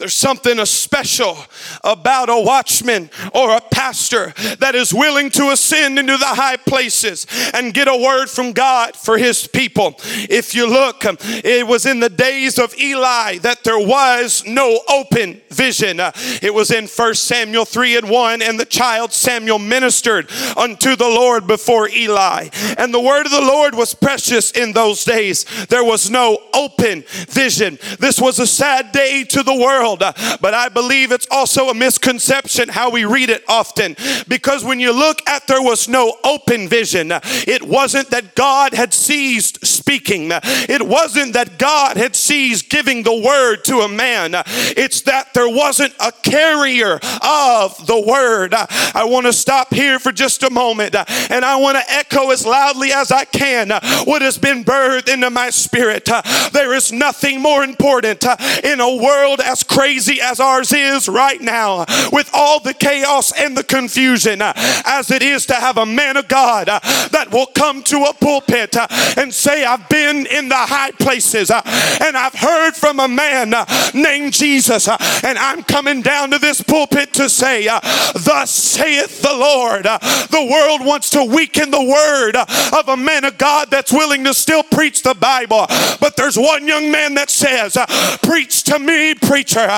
There's 0.00 0.14
something 0.14 0.64
special 0.64 1.36
about 1.84 2.30
a 2.30 2.40
watchman 2.40 3.10
or 3.34 3.54
a 3.54 3.60
pastor 3.60 4.32
that 4.58 4.74
is 4.74 4.94
willing 4.94 5.28
to 5.32 5.50
ascend 5.50 5.98
into 5.98 6.16
the 6.16 6.24
high 6.24 6.56
places 6.56 7.26
and 7.52 7.74
get 7.74 7.86
a 7.86 7.94
word 7.94 8.30
from 8.30 8.52
God 8.52 8.96
for 8.96 9.18
his 9.18 9.46
people. 9.46 9.96
If 10.30 10.54
you 10.54 10.66
look, 10.66 11.04
it 11.04 11.66
was 11.66 11.84
in 11.84 12.00
the 12.00 12.08
days 12.08 12.58
of 12.58 12.74
Eli 12.78 13.36
that 13.40 13.62
there 13.62 13.78
was 13.78 14.42
no 14.46 14.80
open 14.88 15.42
vision. 15.50 16.00
It 16.40 16.54
was 16.54 16.70
in 16.70 16.86
1 16.86 17.14
Samuel 17.14 17.66
3 17.66 17.98
and 17.98 18.08
1, 18.08 18.40
and 18.40 18.58
the 18.58 18.64
child 18.64 19.12
Samuel 19.12 19.58
ministered 19.58 20.30
unto 20.56 20.96
the 20.96 21.08
Lord 21.08 21.46
before 21.46 21.90
Eli. 21.90 22.48
And 22.78 22.94
the 22.94 23.00
word 23.00 23.26
of 23.26 23.32
the 23.32 23.42
Lord 23.42 23.74
was 23.74 23.92
precious 23.92 24.50
in 24.52 24.72
those 24.72 25.04
days. 25.04 25.44
There 25.66 25.84
was 25.84 26.08
no 26.08 26.38
open 26.54 27.04
vision. 27.28 27.78
This 27.98 28.18
was 28.18 28.38
a 28.38 28.46
sad 28.46 28.92
day 28.92 29.24
to 29.24 29.42
the 29.42 29.54
world 29.54 29.89
world. 29.90 30.02
Uh, 30.02 30.36
but 30.40 30.54
I 30.54 30.68
believe 30.68 31.12
it's 31.12 31.26
also 31.30 31.68
a 31.68 31.74
misconception 31.74 32.68
how 32.68 32.90
we 32.90 33.04
read 33.04 33.30
it 33.30 33.44
often. 33.48 33.96
Because 34.28 34.64
when 34.64 34.80
you 34.80 34.92
look 34.92 35.20
at 35.28 35.46
there 35.46 35.62
was 35.62 35.88
no 35.88 36.16
open 36.24 36.68
vision, 36.68 37.12
it 37.12 37.62
wasn't 37.62 38.10
that 38.10 38.34
God 38.34 38.74
had 38.74 38.92
ceased 38.94 39.64
speaking, 39.66 40.30
it 40.32 40.86
wasn't 40.86 41.34
that 41.34 41.58
God 41.58 41.96
had 41.96 42.14
ceased 42.16 42.70
giving 42.70 43.02
the 43.02 43.20
word 43.20 43.64
to 43.64 43.80
a 43.80 43.88
man, 43.88 44.34
it's 44.44 45.02
that 45.02 45.34
there 45.34 45.48
wasn't 45.48 45.94
a 46.00 46.12
carrier 46.22 46.94
of 47.22 47.86
the 47.86 48.04
word. 48.06 48.54
I 48.54 49.04
want 49.04 49.26
to 49.26 49.32
stop 49.32 49.72
here 49.72 49.98
for 49.98 50.12
just 50.12 50.42
a 50.42 50.50
moment 50.50 50.94
and 50.94 51.44
I 51.44 51.56
want 51.56 51.78
to 51.78 51.92
echo 51.92 52.30
as 52.30 52.46
loudly 52.46 52.92
as 52.92 53.10
I 53.10 53.24
can 53.24 53.70
what 54.04 54.22
has 54.22 54.38
been 54.38 54.64
birthed 54.64 55.12
into 55.12 55.30
my 55.30 55.50
spirit. 55.50 56.08
There 56.52 56.74
is 56.74 56.92
nothing 56.92 57.40
more 57.40 57.64
important 57.64 58.24
in 58.64 58.80
a 58.80 58.96
world 58.96 59.40
as 59.40 59.62
crazy 59.80 60.20
as 60.20 60.40
ours 60.40 60.74
is 60.74 61.08
right 61.08 61.40
now, 61.40 61.86
with 62.12 62.28
all 62.34 62.60
the 62.60 62.74
chaos 62.74 63.32
and 63.32 63.56
the 63.56 63.64
confusion, 63.64 64.42
as 64.42 65.10
it 65.10 65.22
is 65.22 65.46
to 65.46 65.54
have 65.54 65.78
a 65.78 65.86
man 65.86 66.18
of 66.18 66.28
God 66.28 66.66
that 66.66 67.28
will 67.32 67.46
come 67.46 67.82
to 67.84 67.96
a 68.04 68.12
pulpit 68.12 68.76
and 69.16 69.32
say, 69.32 69.64
I've 69.64 69.88
been 69.88 70.26
in 70.26 70.50
the 70.50 70.54
high 70.54 70.90
places 70.90 71.50
and 71.50 72.14
I've 72.14 72.34
heard 72.34 72.72
from 72.72 73.00
a 73.00 73.08
man 73.08 73.54
named 73.94 74.34
Jesus, 74.34 74.86
and 74.86 75.38
I'm 75.38 75.62
coming 75.62 76.02
down 76.02 76.30
to 76.32 76.38
this 76.38 76.60
pulpit 76.60 77.14
to 77.14 77.30
say, 77.30 77.64
Thus 77.64 78.50
saith 78.50 79.22
the 79.22 79.32
Lord. 79.32 79.84
The 79.84 80.46
world 80.50 80.84
wants 80.84 81.08
to 81.10 81.24
weaken 81.24 81.70
the 81.70 81.82
word 81.82 82.36
of 82.36 82.88
a 82.88 82.98
man 82.98 83.24
of 83.24 83.38
God 83.38 83.70
that's 83.70 83.92
willing 83.92 84.24
to 84.24 84.34
still 84.34 84.62
preach 84.62 85.02
the 85.02 85.14
Bible. 85.14 85.64
But 86.00 86.18
there's 86.18 86.36
one 86.36 86.68
young 86.68 86.90
man 86.90 87.14
that 87.14 87.30
says, 87.30 87.78
Preach 88.22 88.62
to 88.64 88.78
me, 88.78 89.14
preacher 89.14 89.69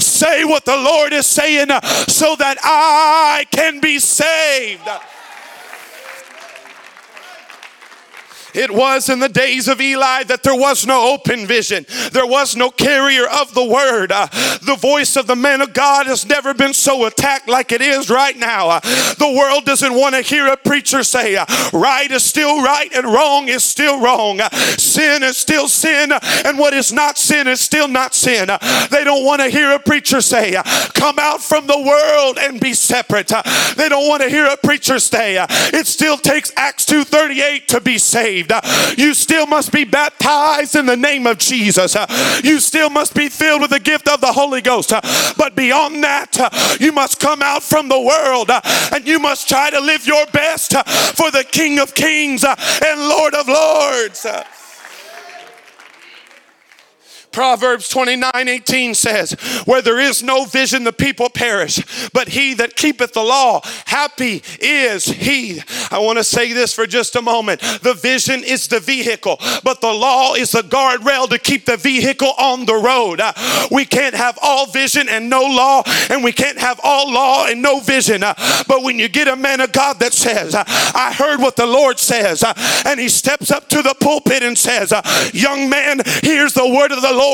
say 0.00 0.44
what 0.44 0.64
the 0.64 0.76
Lord 0.76 1.12
is 1.12 1.26
saying 1.26 1.68
so 2.08 2.36
that 2.36 2.58
I 2.62 3.46
can 3.50 3.80
be 3.80 3.98
saved. 3.98 4.88
It 8.58 8.72
was 8.72 9.08
in 9.08 9.20
the 9.20 9.28
days 9.28 9.68
of 9.68 9.80
Eli 9.80 10.24
that 10.24 10.42
there 10.42 10.56
was 10.56 10.84
no 10.84 11.12
open 11.12 11.46
vision, 11.46 11.86
there 12.10 12.26
was 12.26 12.56
no 12.56 12.70
carrier 12.70 13.24
of 13.28 13.54
the 13.54 13.64
word. 13.64 14.10
Uh, 14.10 14.26
the 14.62 14.76
voice 14.76 15.14
of 15.14 15.28
the 15.28 15.36
man 15.36 15.60
of 15.60 15.72
God 15.72 16.06
has 16.06 16.26
never 16.26 16.52
been 16.52 16.74
so 16.74 17.06
attacked 17.06 17.46
like 17.46 17.70
it 17.70 17.80
is 17.80 18.10
right 18.10 18.36
now. 18.36 18.68
Uh, 18.68 18.80
the 19.14 19.32
world 19.38 19.64
doesn't 19.64 19.94
want 19.94 20.16
to 20.16 20.22
hear 20.22 20.48
a 20.48 20.56
preacher 20.56 21.04
say, 21.04 21.36
uh, 21.36 21.46
right 21.72 22.10
is 22.10 22.24
still 22.24 22.60
right 22.60 22.92
and 22.96 23.06
wrong 23.06 23.46
is 23.46 23.62
still 23.62 24.00
wrong. 24.00 24.40
Uh, 24.40 24.48
sin 24.50 25.22
is 25.22 25.36
still 25.36 25.68
sin, 25.68 26.10
and 26.44 26.58
what 26.58 26.74
is 26.74 26.92
not 26.92 27.16
sin 27.16 27.46
is 27.46 27.60
still 27.60 27.86
not 27.86 28.12
sin. 28.12 28.50
Uh, 28.50 28.58
they 28.88 29.04
don't 29.04 29.24
want 29.24 29.40
to 29.40 29.48
hear 29.48 29.70
a 29.70 29.78
preacher 29.78 30.20
say, 30.20 30.56
uh, 30.56 30.64
come 30.94 31.20
out 31.20 31.40
from 31.40 31.68
the 31.68 31.78
world 31.78 32.38
and 32.40 32.60
be 32.60 32.74
separate. 32.74 33.28
they 33.76 33.88
don't 33.88 34.08
want 34.08 34.20
to 34.20 34.28
hear 34.28 34.46
a 34.46 34.56
preacher 34.56 34.98
say, 34.98 35.36
it 35.72 35.86
still 35.86 36.16
takes 36.16 36.52
Acts 36.56 36.84
2.38 36.86 37.66
to 37.66 37.80
be 37.80 37.98
saved 37.98 38.47
saved. 38.48 38.52
Uh, 38.52 38.94
you 38.96 39.14
still 39.14 39.46
must 39.46 39.72
be 39.72 39.84
baptized 39.84 40.76
in 40.76 40.86
the 40.86 40.96
name 40.96 41.26
of 41.26 41.38
Jesus. 41.38 41.96
Uh, 41.96 42.06
you 42.42 42.60
still 42.60 42.90
must 42.90 43.14
be 43.14 43.28
filled 43.28 43.60
with 43.60 43.70
the 43.70 43.80
gift 43.80 44.08
of 44.08 44.20
the 44.20 44.32
Holy 44.32 44.60
Ghost. 44.60 44.92
Uh, 44.92 45.00
but 45.36 45.54
beyond 45.54 46.02
that, 46.04 46.78
you 46.80 46.92
must 46.92 47.20
come 47.20 47.42
out 47.42 47.62
from 47.62 47.88
the 47.88 48.00
world 48.00 48.50
and 48.92 49.06
you 49.06 49.18
must 49.18 49.48
try 49.48 49.70
to 49.70 49.80
live 49.80 50.06
your 50.06 50.26
best 50.26 50.72
for 51.16 51.30
the 51.30 51.44
King 51.44 51.78
of 51.78 51.94
Kings 51.94 52.44
and 52.44 53.00
Lord 53.08 53.34
of 53.34 53.48
Lords. 53.48 54.26
Proverbs 57.38 57.88
29 57.88 58.32
18 58.34 58.94
says, 58.96 59.30
Where 59.64 59.80
there 59.80 60.00
is 60.00 60.24
no 60.24 60.44
vision, 60.44 60.82
the 60.82 60.92
people 60.92 61.30
perish, 61.30 62.10
but 62.12 62.30
he 62.30 62.52
that 62.54 62.74
keepeth 62.74 63.12
the 63.12 63.22
law, 63.22 63.60
happy 63.86 64.42
is 64.58 65.04
he. 65.04 65.62
I 65.92 66.00
want 66.00 66.18
to 66.18 66.24
say 66.24 66.52
this 66.52 66.74
for 66.74 66.84
just 66.84 67.14
a 67.14 67.22
moment. 67.22 67.60
The 67.60 67.94
vision 67.94 68.42
is 68.42 68.66
the 68.66 68.80
vehicle, 68.80 69.38
but 69.62 69.80
the 69.80 69.92
law 69.92 70.34
is 70.34 70.50
the 70.50 70.62
guardrail 70.62 71.28
to 71.28 71.38
keep 71.38 71.64
the 71.64 71.76
vehicle 71.76 72.32
on 72.38 72.66
the 72.66 72.74
road. 72.74 73.20
Uh, 73.20 73.32
we 73.70 73.84
can't 73.84 74.16
have 74.16 74.36
all 74.42 74.66
vision 74.66 75.08
and 75.08 75.30
no 75.30 75.42
law, 75.42 75.84
and 76.10 76.24
we 76.24 76.32
can't 76.32 76.58
have 76.58 76.80
all 76.82 77.08
law 77.08 77.46
and 77.46 77.62
no 77.62 77.78
vision. 77.78 78.24
Uh, 78.24 78.34
but 78.66 78.82
when 78.82 78.98
you 78.98 79.08
get 79.08 79.28
a 79.28 79.36
man 79.36 79.60
of 79.60 79.70
God 79.70 80.00
that 80.00 80.12
says, 80.12 80.56
uh, 80.56 80.64
I 80.66 81.14
heard 81.16 81.38
what 81.38 81.54
the 81.54 81.66
Lord 81.66 82.00
says, 82.00 82.42
and 82.84 82.98
he 82.98 83.08
steps 83.08 83.52
up 83.52 83.68
to 83.68 83.80
the 83.80 83.94
pulpit 84.00 84.42
and 84.42 84.58
says, 84.58 84.92
Young 85.32 85.70
man, 85.70 86.00
here's 86.20 86.54
the 86.54 86.68
word 86.68 86.90
of 86.90 87.00
the 87.00 87.12
Lord, 87.12 87.27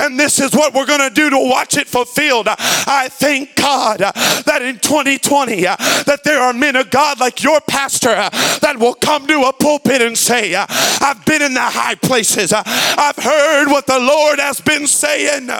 and 0.00 0.18
this 0.18 0.40
is 0.40 0.52
what 0.52 0.74
we're 0.74 0.86
going 0.86 1.08
to 1.08 1.14
do 1.14 1.30
to 1.30 1.38
watch 1.38 1.76
it 1.76 1.88
fulfilled. 1.88 2.46
I 2.48 3.08
thank 3.10 3.56
God 3.56 3.98
that 3.98 4.62
in 4.62 4.78
2020 4.78 5.62
that 5.62 6.20
there 6.24 6.40
are 6.40 6.52
men 6.52 6.76
of 6.76 6.90
God 6.90 7.20
like 7.20 7.42
your 7.42 7.60
pastor 7.60 8.14
that 8.14 8.76
will 8.78 8.94
come 8.94 9.26
to 9.26 9.42
a 9.42 9.52
pulpit 9.52 10.02
and 10.02 10.16
say, 10.16 10.54
I've 10.54 11.24
been 11.24 11.42
in 11.42 11.54
the 11.54 11.60
high 11.60 11.94
places. 11.94 12.52
I've 12.52 13.16
heard 13.16 13.66
what 13.66 13.86
the 13.86 13.98
Lord 13.98 14.38
has 14.38 14.60
been 14.60 14.86
saying. 14.86 15.50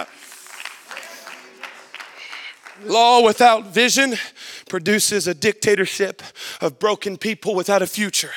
Law 2.85 3.23
without 3.25 3.67
vision 3.67 4.15
produces 4.69 5.27
a 5.27 5.35
dictatorship 5.35 6.23
of 6.61 6.79
broken 6.79 7.17
people 7.17 7.55
without 7.55 7.83
a 7.83 7.87
future. 7.87 8.33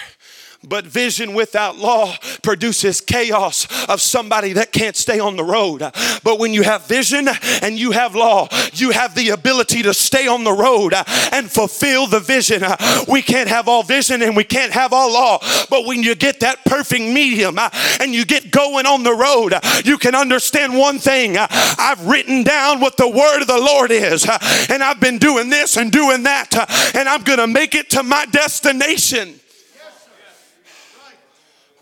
But 0.68 0.86
vision 0.86 1.34
without 1.34 1.78
law 1.78 2.16
produces 2.42 3.02
chaos 3.02 3.68
of 3.88 4.02
somebody 4.02 4.54
that 4.54 4.72
can't 4.72 4.96
stay 4.96 5.20
on 5.20 5.36
the 5.36 5.44
road. 5.44 5.80
But 6.24 6.40
when 6.40 6.54
you 6.54 6.64
have 6.64 6.88
vision 6.88 7.28
and 7.62 7.78
you 7.78 7.92
have 7.92 8.16
law, 8.16 8.48
you 8.74 8.92
have 8.92 9.16
the 9.16 9.30
ability 9.30 9.84
to 9.84 9.94
stay 9.94 10.28
on 10.28 10.44
the 10.44 10.54
road 10.54 10.94
and 11.32 11.52
fulfill 11.52 12.08
the 12.08 12.20
vision. 12.20 12.64
We 13.08 13.22
can't 13.22 13.50
have 13.50 13.68
all 13.68 13.84
vision 13.84 14.22
and 14.22 14.36
we 14.36 14.44
can't 14.44 14.72
have 14.72 14.94
all 14.94 15.12
law. 15.14 15.40
But 15.70 15.86
when 15.86 16.04
you 16.04 16.16
get 16.16 16.40
that 16.42 16.64
perfect 16.66 17.04
medium 17.04 17.58
and 18.00 18.14
you 18.14 18.26
get 18.26 18.52
going 18.52 18.86
on 18.86 19.04
the 19.04 19.14
road, 19.14 19.54
you 19.84 19.98
can 19.98 20.16
understand 20.16 20.78
one 20.78 21.00
thing. 21.00 21.38
I've 21.38 22.06
written 22.08 22.44
down 22.44 22.80
what 22.80 22.98
the 22.98 23.08
word 23.08 23.42
of 23.42 23.48
the 23.48 23.60
Lord 23.60 23.92
is, 23.92 24.28
and 24.70 24.84
I've 24.84 25.00
been 25.00 25.18
doing 25.18 25.50
this 25.50 25.78
and 25.78 25.92
doing 25.92 26.24
that, 26.24 26.54
and 26.96 27.08
I'm 27.08 27.24
going 27.24 27.40
to 27.40 27.48
make 27.48 27.76
it 27.76 27.90
to 27.92 28.04
my 28.04 28.26
destination. 28.26 29.40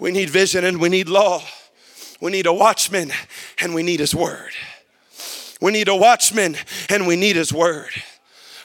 We 0.03 0.11
need 0.11 0.29
vision 0.29 0.65
and 0.65 0.81
we 0.81 0.89
need 0.89 1.07
law. 1.07 1.41
We 2.19 2.29
need 2.29 2.45
a 2.45 2.51
watchman 2.51 3.13
and 3.57 3.73
we 3.73 3.83
need 3.83 4.01
his 4.01 4.13
word. 4.13 4.51
We 5.61 5.71
need 5.71 5.87
a 5.87 5.95
watchman 5.95 6.57
and 6.89 7.07
we 7.07 7.15
need 7.15 7.37
his 7.37 7.53
word. 7.53 7.91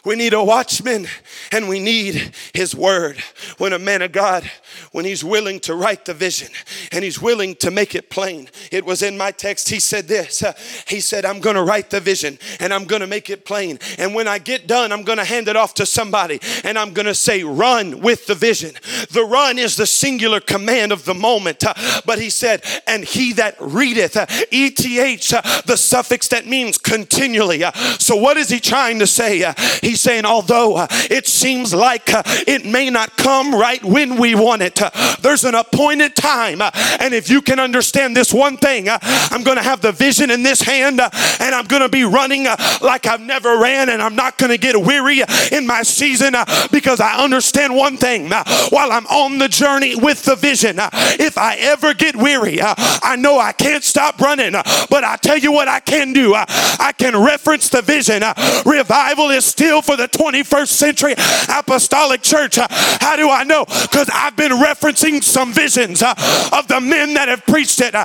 We 0.08 0.16
need 0.16 0.32
a 0.32 0.42
watchman 0.42 1.06
and 1.52 1.68
we 1.68 1.80
need 1.80 2.32
his 2.54 2.74
word. 2.74 3.22
When 3.58 3.74
a 3.74 3.78
man 3.78 4.00
of 4.00 4.10
God, 4.10 4.50
when 4.90 5.04
he's 5.04 5.22
willing 5.22 5.60
to 5.60 5.74
write 5.74 6.06
the 6.06 6.14
vision 6.14 6.48
and 6.92 7.04
he's 7.04 7.20
willing 7.20 7.54
to 7.56 7.70
make 7.70 7.94
it 7.94 8.08
plain. 8.08 8.48
It 8.72 8.86
was 8.86 9.02
in 9.02 9.18
my 9.18 9.32
text. 9.32 9.68
He 9.68 9.78
said 9.78 10.08
this. 10.08 10.42
Uh, 10.42 10.54
he 10.86 11.00
said, 11.00 11.26
I'm 11.26 11.40
going 11.40 11.56
to 11.56 11.62
write 11.62 11.90
the 11.90 12.00
vision 12.00 12.38
and 12.58 12.72
I'm 12.72 12.86
going 12.86 13.00
to 13.00 13.06
make 13.06 13.28
it 13.28 13.44
plain. 13.44 13.78
And 13.98 14.14
when 14.14 14.26
I 14.26 14.38
get 14.38 14.66
done, 14.66 14.92
I'm 14.92 15.02
going 15.02 15.18
to 15.18 15.26
hand 15.26 15.46
it 15.46 15.56
off 15.56 15.74
to 15.74 15.84
somebody 15.84 16.40
and 16.64 16.78
I'm 16.78 16.94
going 16.94 17.04
to 17.04 17.14
say, 17.14 17.44
run 17.44 18.00
with 18.00 18.24
the 18.24 18.34
vision. 18.34 18.76
The 19.10 19.24
run 19.24 19.58
is 19.58 19.76
the 19.76 19.86
singular 19.86 20.40
command 20.40 20.90
of 20.90 21.04
the 21.04 21.12
moment. 21.12 21.62
Uh, 21.66 21.74
but 22.06 22.18
he 22.18 22.30
said, 22.30 22.64
and 22.86 23.04
he 23.04 23.34
that 23.34 23.56
readeth, 23.60 24.16
ETH, 24.50 25.34
uh, 25.34 25.42
the 25.66 25.76
suffix 25.76 26.28
that 26.28 26.46
means 26.46 26.78
continually. 26.78 27.62
So 27.98 28.16
what 28.16 28.38
is 28.38 28.48
he 28.48 28.58
trying 28.58 29.00
to 29.00 29.06
say? 29.06 29.42
Uh, 29.42 29.52
he's 29.98 30.02
saying, 30.02 30.24
although 30.24 30.76
uh, 30.76 30.86
it 31.10 31.26
seems 31.26 31.74
like 31.74 32.12
uh, 32.14 32.22
it 32.46 32.64
may 32.64 32.88
not 32.88 33.16
come 33.16 33.52
right 33.52 33.82
when 33.84 34.16
we 34.16 34.34
want 34.34 34.62
it, 34.62 34.80
uh, 34.80 34.90
there's 35.22 35.44
an 35.44 35.56
appointed 35.56 36.14
time. 36.14 36.62
Uh, 36.62 36.70
and 37.00 37.12
if 37.12 37.28
you 37.28 37.42
can 37.42 37.58
understand 37.58 38.16
this 38.16 38.32
one 38.32 38.56
thing, 38.56 38.88
uh, 38.88 38.98
I'm 39.02 39.42
going 39.42 39.56
to 39.56 39.62
have 39.62 39.80
the 39.80 39.90
vision 39.90 40.30
in 40.30 40.44
this 40.44 40.62
hand 40.62 41.00
uh, 41.00 41.10
and 41.40 41.54
I'm 41.54 41.66
going 41.66 41.82
to 41.82 41.88
be 41.88 42.04
running 42.04 42.44
like 42.80 43.06
I've 43.06 43.20
never 43.20 43.58
ran 43.58 43.88
and 43.88 44.00
I'm 44.00 44.14
not 44.14 44.38
going 44.38 44.50
to 44.50 44.58
get 44.58 44.80
weary 44.80 45.22
in 45.50 45.66
my 45.66 45.82
season 45.82 46.34
because 46.70 47.00
I 47.00 47.22
understand 47.22 47.74
one 47.74 47.96
thing 47.96 48.30
while 48.30 48.92
I'm 48.92 49.06
on 49.06 49.38
the 49.38 49.48
journey 49.48 49.96
with 49.96 50.22
the 50.24 50.36
vision. 50.36 50.76
if 50.78 51.36
I 51.36 51.56
ever 51.56 51.94
get 51.94 52.14
weary, 52.14 52.58
I 52.62 53.16
know 53.18 53.38
I 53.38 53.52
can't 53.52 53.82
stop 53.82 54.20
running, 54.20 54.52
but 54.52 55.02
I 55.04 55.16
tell 55.16 55.38
you 55.38 55.50
what 55.50 55.66
I 55.66 55.80
can 55.80 56.12
do. 56.12 56.34
I 56.34 56.92
can 56.96 57.16
reference 57.16 57.68
the 57.68 57.82
vision. 57.82 58.22
revival 58.64 59.30
is 59.30 59.44
still 59.44 59.82
for 59.88 59.96
the 59.96 60.08
21st 60.08 60.68
century 60.68 61.14
apostolic 61.48 62.20
church. 62.20 62.58
Uh, 62.58 62.66
how 63.00 63.16
do 63.16 63.30
I 63.30 63.42
know? 63.42 63.64
Because 63.64 64.10
I've 64.12 64.36
been 64.36 64.52
referencing 64.52 65.24
some 65.24 65.50
visions 65.50 66.02
uh, 66.02 66.12
of 66.52 66.68
the 66.68 66.78
men 66.78 67.14
that 67.14 67.28
have 67.28 67.46
preached 67.46 67.80
it. 67.80 67.94
Uh, 67.94 68.04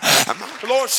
Lord, 0.65 0.89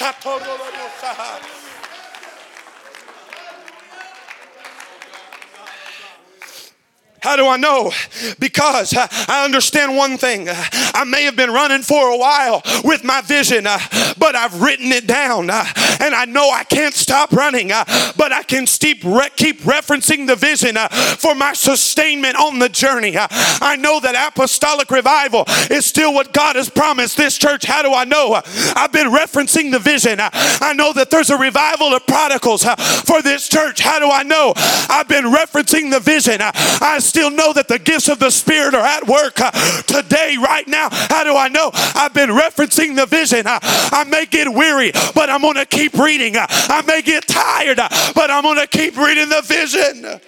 How 7.25 7.37
do 7.37 7.49
I 7.49 7.57
know? 7.57 7.91
Because 8.39 8.93
uh, 8.93 9.09
I 9.29 9.47
understand 9.47 9.97
one 9.97 10.19
thing. 10.19 10.47
I 10.51 11.05
may 11.05 11.23
have 11.23 11.37
been 11.37 11.51
running 11.51 11.81
for 11.81 12.09
a 12.09 12.19
while 12.19 12.63
with 12.85 13.03
my 13.03 13.23
vision, 13.23 13.67
uh, 13.67 13.79
but 14.19 14.37
I've 14.37 14.61
written 14.61 14.93
it 14.93 15.07
down. 15.07 15.49
uh, 15.49 15.65
and 16.01 16.15
I 16.15 16.27
know 16.27 16.51
I 16.51 16.65
can't 16.65 16.93
stop 16.95 17.33
running, 17.33 17.73
uh, 17.73 17.87
but 18.19 18.31
I 18.31 18.43
can 18.43 18.67
keep, 18.67 19.03
referencing 19.05 20.27
the 20.27 20.37
vision 20.37 20.77
uh, 20.77 20.89
for 20.91 21.35
my 21.35 21.55
sustainment 21.55 22.37
on 22.37 22.59
the 22.59 22.69
journey. 22.69 23.17
Uh. 23.17 23.27
I 23.31 23.77
know 23.77 24.01
that 24.01 24.15
apostolic 24.29 24.91
revival 24.91 25.45
is 25.71 25.87
still 25.87 26.13
what 26.13 26.35
God 26.35 26.57
has 26.57 26.69
promised 26.69 27.17
this 27.17 27.39
church. 27.39 27.65
How 27.65 27.81
do 27.81 27.95
I 27.95 28.05
know? 28.05 28.43
I've 28.77 28.93
been 28.93 29.09
referencing 29.09 29.73
the 29.73 29.79
vision. 29.79 30.19
I 30.21 30.75
know 30.75 30.93
that 30.93 31.11
there's 31.11 31.31
a 31.31 31.39
revival 31.39 31.95
of 31.95 32.07
prodigals 32.07 32.65
for 32.65 33.23
this 33.23 33.49
church. 33.49 33.81
How 33.81 33.99
do 33.99 34.11
I 34.11 34.25
know? 34.25 34.53
I've 34.57 35.09
been 35.09 35.25
referencing 35.25 35.91
the 35.91 36.01
vision. 36.01 36.39
I 36.43 36.99
still 37.15 37.31
know 37.31 37.53
that 37.53 37.69
the 37.69 37.79
gifts 37.79 38.09
of 38.09 38.19
the 38.19 38.29
Spirit 38.29 38.75
are 38.75 38.85
at 38.85 39.07
work 39.07 39.41
uh, 39.41 39.53
today, 39.83 40.37
right 40.37 40.67
now. 40.67 40.89
How 40.91 41.23
do 41.23 41.37
I 41.37 41.47
know? 41.47 41.71
I've 41.73 42.13
been 42.13 42.31
referencing 42.31 42.97
the 42.97 43.07
vision. 43.07 43.47
Uh, 43.47 43.61
I 43.63 44.03
may 44.03 44.27
get 44.27 44.53
weary, 44.53 44.91
but 45.15 45.31
I'm 45.31 45.41
going 45.41 45.55
to 45.55 45.65
keep 45.65 45.95
reading. 45.95 46.35
Uh, 46.37 46.47
I 46.51 46.83
may 46.83 47.03
get 47.03 47.29
tired, 47.29 47.77
but 47.77 48.33
I'm 48.33 48.43
going 48.43 48.59
to 48.59 48.67
keep 48.67 48.97
reading 48.97 49.29
the 49.29 49.43
vision. 49.43 50.21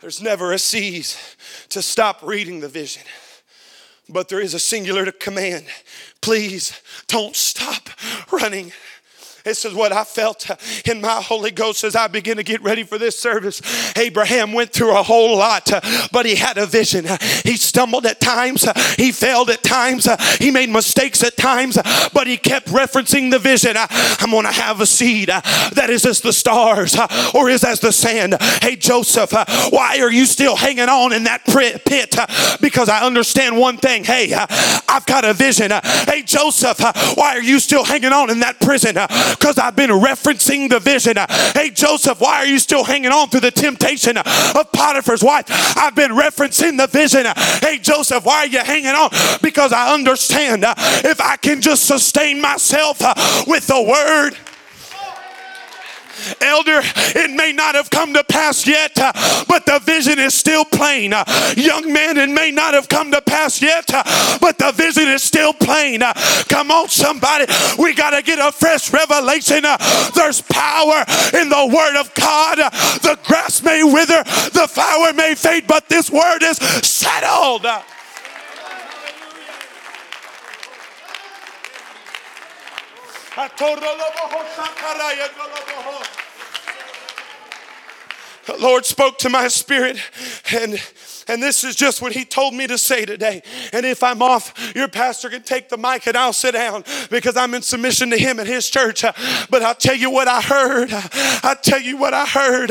There's 0.00 0.20
never 0.20 0.52
a 0.52 0.58
cease 0.58 1.36
to 1.68 1.80
stop 1.80 2.20
reading 2.24 2.58
the 2.58 2.68
vision, 2.68 3.04
but 4.08 4.28
there 4.28 4.40
is 4.40 4.54
a 4.54 4.58
singular 4.58 5.12
command. 5.12 5.66
Please 6.20 6.72
don't 7.06 7.36
stop 7.36 7.90
running. 8.32 8.72
This 9.48 9.64
is 9.64 9.72
what 9.72 9.92
I 9.92 10.04
felt 10.04 10.50
in 10.86 11.00
my 11.00 11.22
Holy 11.22 11.50
Ghost 11.50 11.82
as 11.82 11.96
I 11.96 12.06
begin 12.06 12.36
to 12.36 12.42
get 12.42 12.62
ready 12.62 12.82
for 12.82 12.98
this 12.98 13.18
service. 13.18 13.62
Abraham 13.96 14.52
went 14.52 14.74
through 14.74 14.94
a 14.94 15.02
whole 15.02 15.38
lot, 15.38 15.70
but 16.12 16.26
he 16.26 16.34
had 16.34 16.58
a 16.58 16.66
vision. 16.66 17.06
He 17.44 17.56
stumbled 17.56 18.04
at 18.04 18.20
times, 18.20 18.66
he 18.96 19.10
failed 19.10 19.48
at 19.48 19.62
times, 19.62 20.06
he 20.36 20.50
made 20.50 20.68
mistakes 20.68 21.24
at 21.24 21.38
times, 21.38 21.78
but 22.12 22.26
he 22.26 22.36
kept 22.36 22.66
referencing 22.66 23.30
the 23.30 23.38
vision. 23.38 23.74
I'm 23.78 24.32
going 24.32 24.44
to 24.44 24.52
have 24.52 24.82
a 24.82 24.86
seed 24.86 25.28
that 25.28 25.88
is 25.88 26.04
as 26.04 26.20
the 26.20 26.34
stars 26.34 26.94
or 27.34 27.48
is 27.48 27.64
as 27.64 27.80
the 27.80 27.90
sand. 27.90 28.36
Hey, 28.60 28.76
Joseph, 28.76 29.32
why 29.70 29.98
are 30.02 30.12
you 30.12 30.26
still 30.26 30.56
hanging 30.56 30.90
on 30.90 31.14
in 31.14 31.24
that 31.24 31.46
pit? 31.46 32.14
Because 32.60 32.90
I 32.90 33.00
understand 33.06 33.56
one 33.56 33.78
thing. 33.78 34.04
Hey, 34.04 34.34
I've 34.34 35.06
got 35.06 35.24
a 35.24 35.32
vision. 35.32 35.70
Hey, 36.06 36.22
Joseph, 36.22 36.80
why 37.16 37.34
are 37.34 37.42
you 37.42 37.58
still 37.58 37.84
hanging 37.84 38.12
on 38.12 38.28
in 38.28 38.40
that 38.40 38.60
prison? 38.60 38.98
Because 39.38 39.58
I've 39.58 39.76
been 39.76 39.90
referencing 39.90 40.68
the 40.68 40.80
vision. 40.80 41.16
Hey, 41.54 41.70
Joseph, 41.70 42.20
why 42.20 42.38
are 42.38 42.46
you 42.46 42.58
still 42.58 42.84
hanging 42.84 43.12
on 43.12 43.28
to 43.30 43.40
the 43.40 43.50
temptation 43.50 44.16
of 44.16 44.72
Potiphar's 44.72 45.22
wife? 45.22 45.46
I've 45.76 45.94
been 45.94 46.12
referencing 46.12 46.76
the 46.76 46.86
vision. 46.86 47.26
Hey, 47.60 47.78
Joseph, 47.78 48.24
why 48.24 48.38
are 48.38 48.46
you 48.46 48.60
hanging 48.60 48.86
on? 48.88 49.10
Because 49.42 49.72
I 49.72 49.94
understand 49.94 50.64
if 50.66 51.20
I 51.20 51.36
can 51.36 51.60
just 51.60 51.86
sustain 51.86 52.40
myself 52.40 52.98
with 53.46 53.66
the 53.66 53.82
word. 53.82 54.36
Elder, 56.58 56.80
it 57.14 57.30
may 57.30 57.52
not 57.52 57.76
have 57.76 57.88
come 57.88 58.12
to 58.14 58.24
pass 58.24 58.66
yet, 58.66 58.98
uh, 58.98 59.12
but 59.46 59.64
the 59.64 59.78
vision 59.78 60.18
is 60.18 60.34
still 60.34 60.64
plain. 60.64 61.12
Uh, 61.12 61.24
young 61.56 61.92
man, 61.92 62.16
it 62.16 62.30
may 62.30 62.50
not 62.50 62.74
have 62.74 62.88
come 62.88 63.12
to 63.12 63.22
pass 63.22 63.62
yet, 63.62 63.84
uh, 63.94 64.02
but 64.40 64.58
the 64.58 64.72
vision 64.72 65.06
is 65.06 65.22
still 65.22 65.52
plain. 65.52 66.02
Come 66.48 66.72
on, 66.72 66.88
somebody. 66.88 67.46
We 67.78 67.94
got 67.94 68.10
to 68.10 68.22
get 68.22 68.40
a 68.40 68.50
fresh 68.50 68.92
revelation. 68.92 69.62
There's 70.16 70.40
power 70.42 71.04
in 71.40 71.48
the 71.48 71.70
word 71.72 71.96
of 72.00 72.12
God. 72.14 72.58
The 73.02 73.16
grass 73.24 73.62
may 73.62 73.84
wither, 73.84 74.24
the 74.24 74.66
flower 74.68 75.12
may 75.12 75.36
fade, 75.36 75.68
but 75.68 75.88
this 75.88 76.10
word 76.10 76.42
is 76.42 76.56
settled. 76.56 77.66
Lord 88.60 88.86
spoke 88.86 89.18
to 89.18 89.28
my 89.28 89.48
spirit 89.48 89.98
and 90.52 90.80
and 91.28 91.42
this 91.42 91.62
is 91.62 91.76
just 91.76 92.00
what 92.00 92.12
he 92.12 92.24
told 92.24 92.54
me 92.54 92.66
to 92.66 92.78
say 92.78 93.04
today. 93.04 93.42
And 93.72 93.84
if 93.84 94.02
I'm 94.02 94.22
off, 94.22 94.72
your 94.74 94.88
pastor 94.88 95.28
can 95.28 95.42
take 95.42 95.68
the 95.68 95.76
mic 95.76 96.06
and 96.06 96.16
I'll 96.16 96.32
sit 96.32 96.52
down 96.52 96.84
because 97.10 97.36
I'm 97.36 97.54
in 97.54 97.62
submission 97.62 98.10
to 98.10 98.18
him 98.18 98.38
and 98.38 98.48
his 98.48 98.68
church. 98.68 99.02
But 99.50 99.62
I'll 99.62 99.74
tell 99.74 99.94
you 99.94 100.10
what 100.10 100.26
I 100.26 100.40
heard. 100.40 100.90
I'll 101.42 101.56
tell 101.56 101.80
you 101.80 101.96
what 101.98 102.14
I 102.14 102.24
heard 102.24 102.70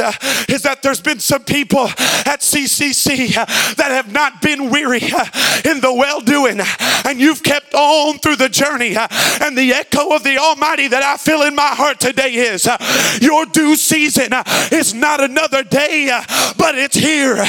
is 0.50 0.64
that 0.64 0.80
there's 0.82 1.02
been 1.02 1.20
some 1.20 1.44
people 1.44 1.88
at 2.26 2.42
CCC 2.42 3.34
that 3.76 3.92
have 3.92 4.12
not 4.12 4.42
been 4.42 4.70
weary 4.72 5.04
in 5.04 5.82
the 5.82 5.94
well 5.96 6.22
doing. 6.22 6.60
And 7.06 7.20
you've 7.20 7.44
kept 7.44 7.74
on 7.74 8.18
through 8.20 8.38
the 8.38 8.50
journey. 8.50 8.96
And 8.98 9.58
the 9.58 9.74
echo 9.74 10.16
of 10.16 10.24
the 10.24 10.38
Almighty 10.38 10.88
that 10.88 11.04
I 11.04 11.18
feel 11.18 11.44
in 11.44 11.56
my 11.56 11.70
heart 11.70 12.00
today 12.00 12.34
is 12.34 12.68
your 13.22 13.46
due 13.46 13.76
season 13.76 14.34
is 14.72 14.94
not 14.94 15.22
another 15.22 15.64
day, 15.64 16.10
but 16.58 16.76
it's 16.78 16.96
here. 16.96 17.46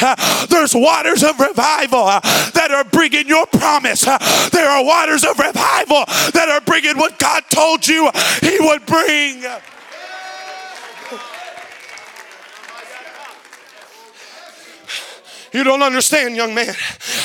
There's 0.49 0.75
water 0.75 0.98
waters 0.99 1.23
of 1.23 1.39
revival 1.39 2.07
uh, 2.07 2.21
that 2.55 2.71
are 2.73 2.83
bringing 2.83 3.29
your 3.29 3.47
promise. 3.47 4.05
Uh, 4.07 4.19
there 4.51 4.69
are 4.69 4.85
waters 4.85 5.25
of 5.25 5.39
revival 5.39 6.05
that 6.35 6.49
are 6.49 6.61
bringing 6.61 6.99
what 6.99 7.19
God 7.19 7.45
told 7.51 7.87
you 7.87 8.11
He 8.41 8.59
would 8.59 8.85
bring. 8.85 9.45
You 15.53 15.65
don't 15.65 15.83
understand, 15.83 16.37
young 16.37 16.55
man. 16.55 16.75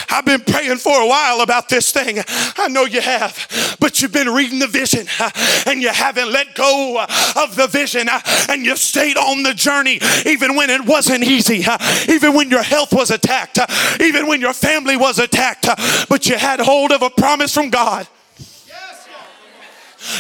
I've 0.10 0.26
been 0.26 0.42
praying 0.42 0.78
for 0.78 1.02
a 1.02 1.08
while 1.08 1.42
about 1.42 1.70
this 1.70 1.92
thing. 1.92 2.20
I 2.58 2.68
know 2.70 2.86
you 2.86 3.02
have, 3.02 3.78
but 3.80 4.02
you've 4.02 4.14
been 4.14 4.30
reading 4.30 4.60
the 4.60 4.68
vision 4.68 5.08
uh, 5.20 5.30
and 5.66 5.82
you 5.82 5.90
haven't 5.90 6.32
let 6.32 6.56
go 6.56 6.98
uh, 7.00 7.44
of 7.44 7.56
the 7.56 7.68
vision 7.68 8.08
uh, 8.10 8.22
and 8.50 8.66
you've 8.66 8.80
stayed 8.80 9.18
on 9.18 9.44
the 9.44 9.54
journey 9.54 10.00
even 10.26 10.56
when 10.56 10.70
it 10.70 10.86
wasn't 10.86 11.24
easy, 11.24 11.66
even 12.08 12.34
when 12.34 12.50
your 12.50 12.64
health 12.64 12.94
was 12.94 13.12
attacked, 13.12 13.60
even 14.00 14.28
when 14.28 14.42
your 14.42 14.54
family 14.54 14.98
was 14.98 15.20
attacked, 15.20 15.68
but 16.10 16.28
you 16.28 16.38
had 16.38 16.60
hold 16.60 16.92
of 16.92 17.02
a 17.02 17.10
promise 17.10 17.54
from 17.54 17.70
God. 17.70 18.08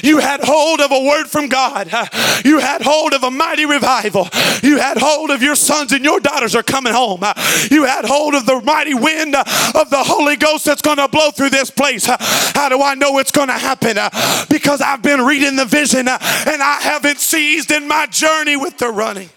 You 0.02 0.20
had 0.20 0.42
hold 0.44 0.82
of 0.82 0.92
a 0.92 1.00
word 1.00 1.26
from 1.28 1.48
God. 1.48 1.92
You 2.46 2.60
had 2.60 2.82
hold 2.82 3.14
of 3.14 3.24
a 3.24 3.32
mighty 3.32 3.66
revival. 3.66 4.28
You 4.62 4.78
had 4.78 4.98
hold 4.98 5.32
of 5.32 5.42
your 5.42 5.56
sons 5.56 5.92
and 5.92 6.04
your 6.04 6.20
daughters 6.20 6.56
are 6.56 6.64
coming 6.64 6.94
home. 6.94 7.24
You 7.72 7.86
had 7.86 8.06
hold 8.06 8.36
of 8.36 8.46
the 8.46 8.62
mighty 8.62 8.94
wind 8.94 9.36
of 9.36 9.90
the 9.90 10.04
Holy 10.04 10.36
Ghost 10.36 10.66
that's 10.66 10.82
going 10.82 10.98
to 10.98 11.08
blow 11.08 11.32
through 11.32 11.50
this 11.50 11.70
place. 11.70 12.06
How 12.06 12.70
do 12.70 12.82
I 12.82 12.96
know 12.96 13.18
it's 13.20 13.32
going 13.32 13.50
to 13.50 13.54
happen? 13.54 13.98
Because 14.50 14.82
I've 14.82 15.02
been 15.02 15.22
reading 15.22 15.56
the 15.56 15.66
vision 15.66 16.08
and 16.08 16.10
I 16.10 16.80
haven't 16.82 17.20
seized 17.20 17.72
in 17.72 17.88
my 17.88 18.06
journey 18.08 18.56
with 18.56 18.78
the 18.78 18.90
running. 18.90 19.30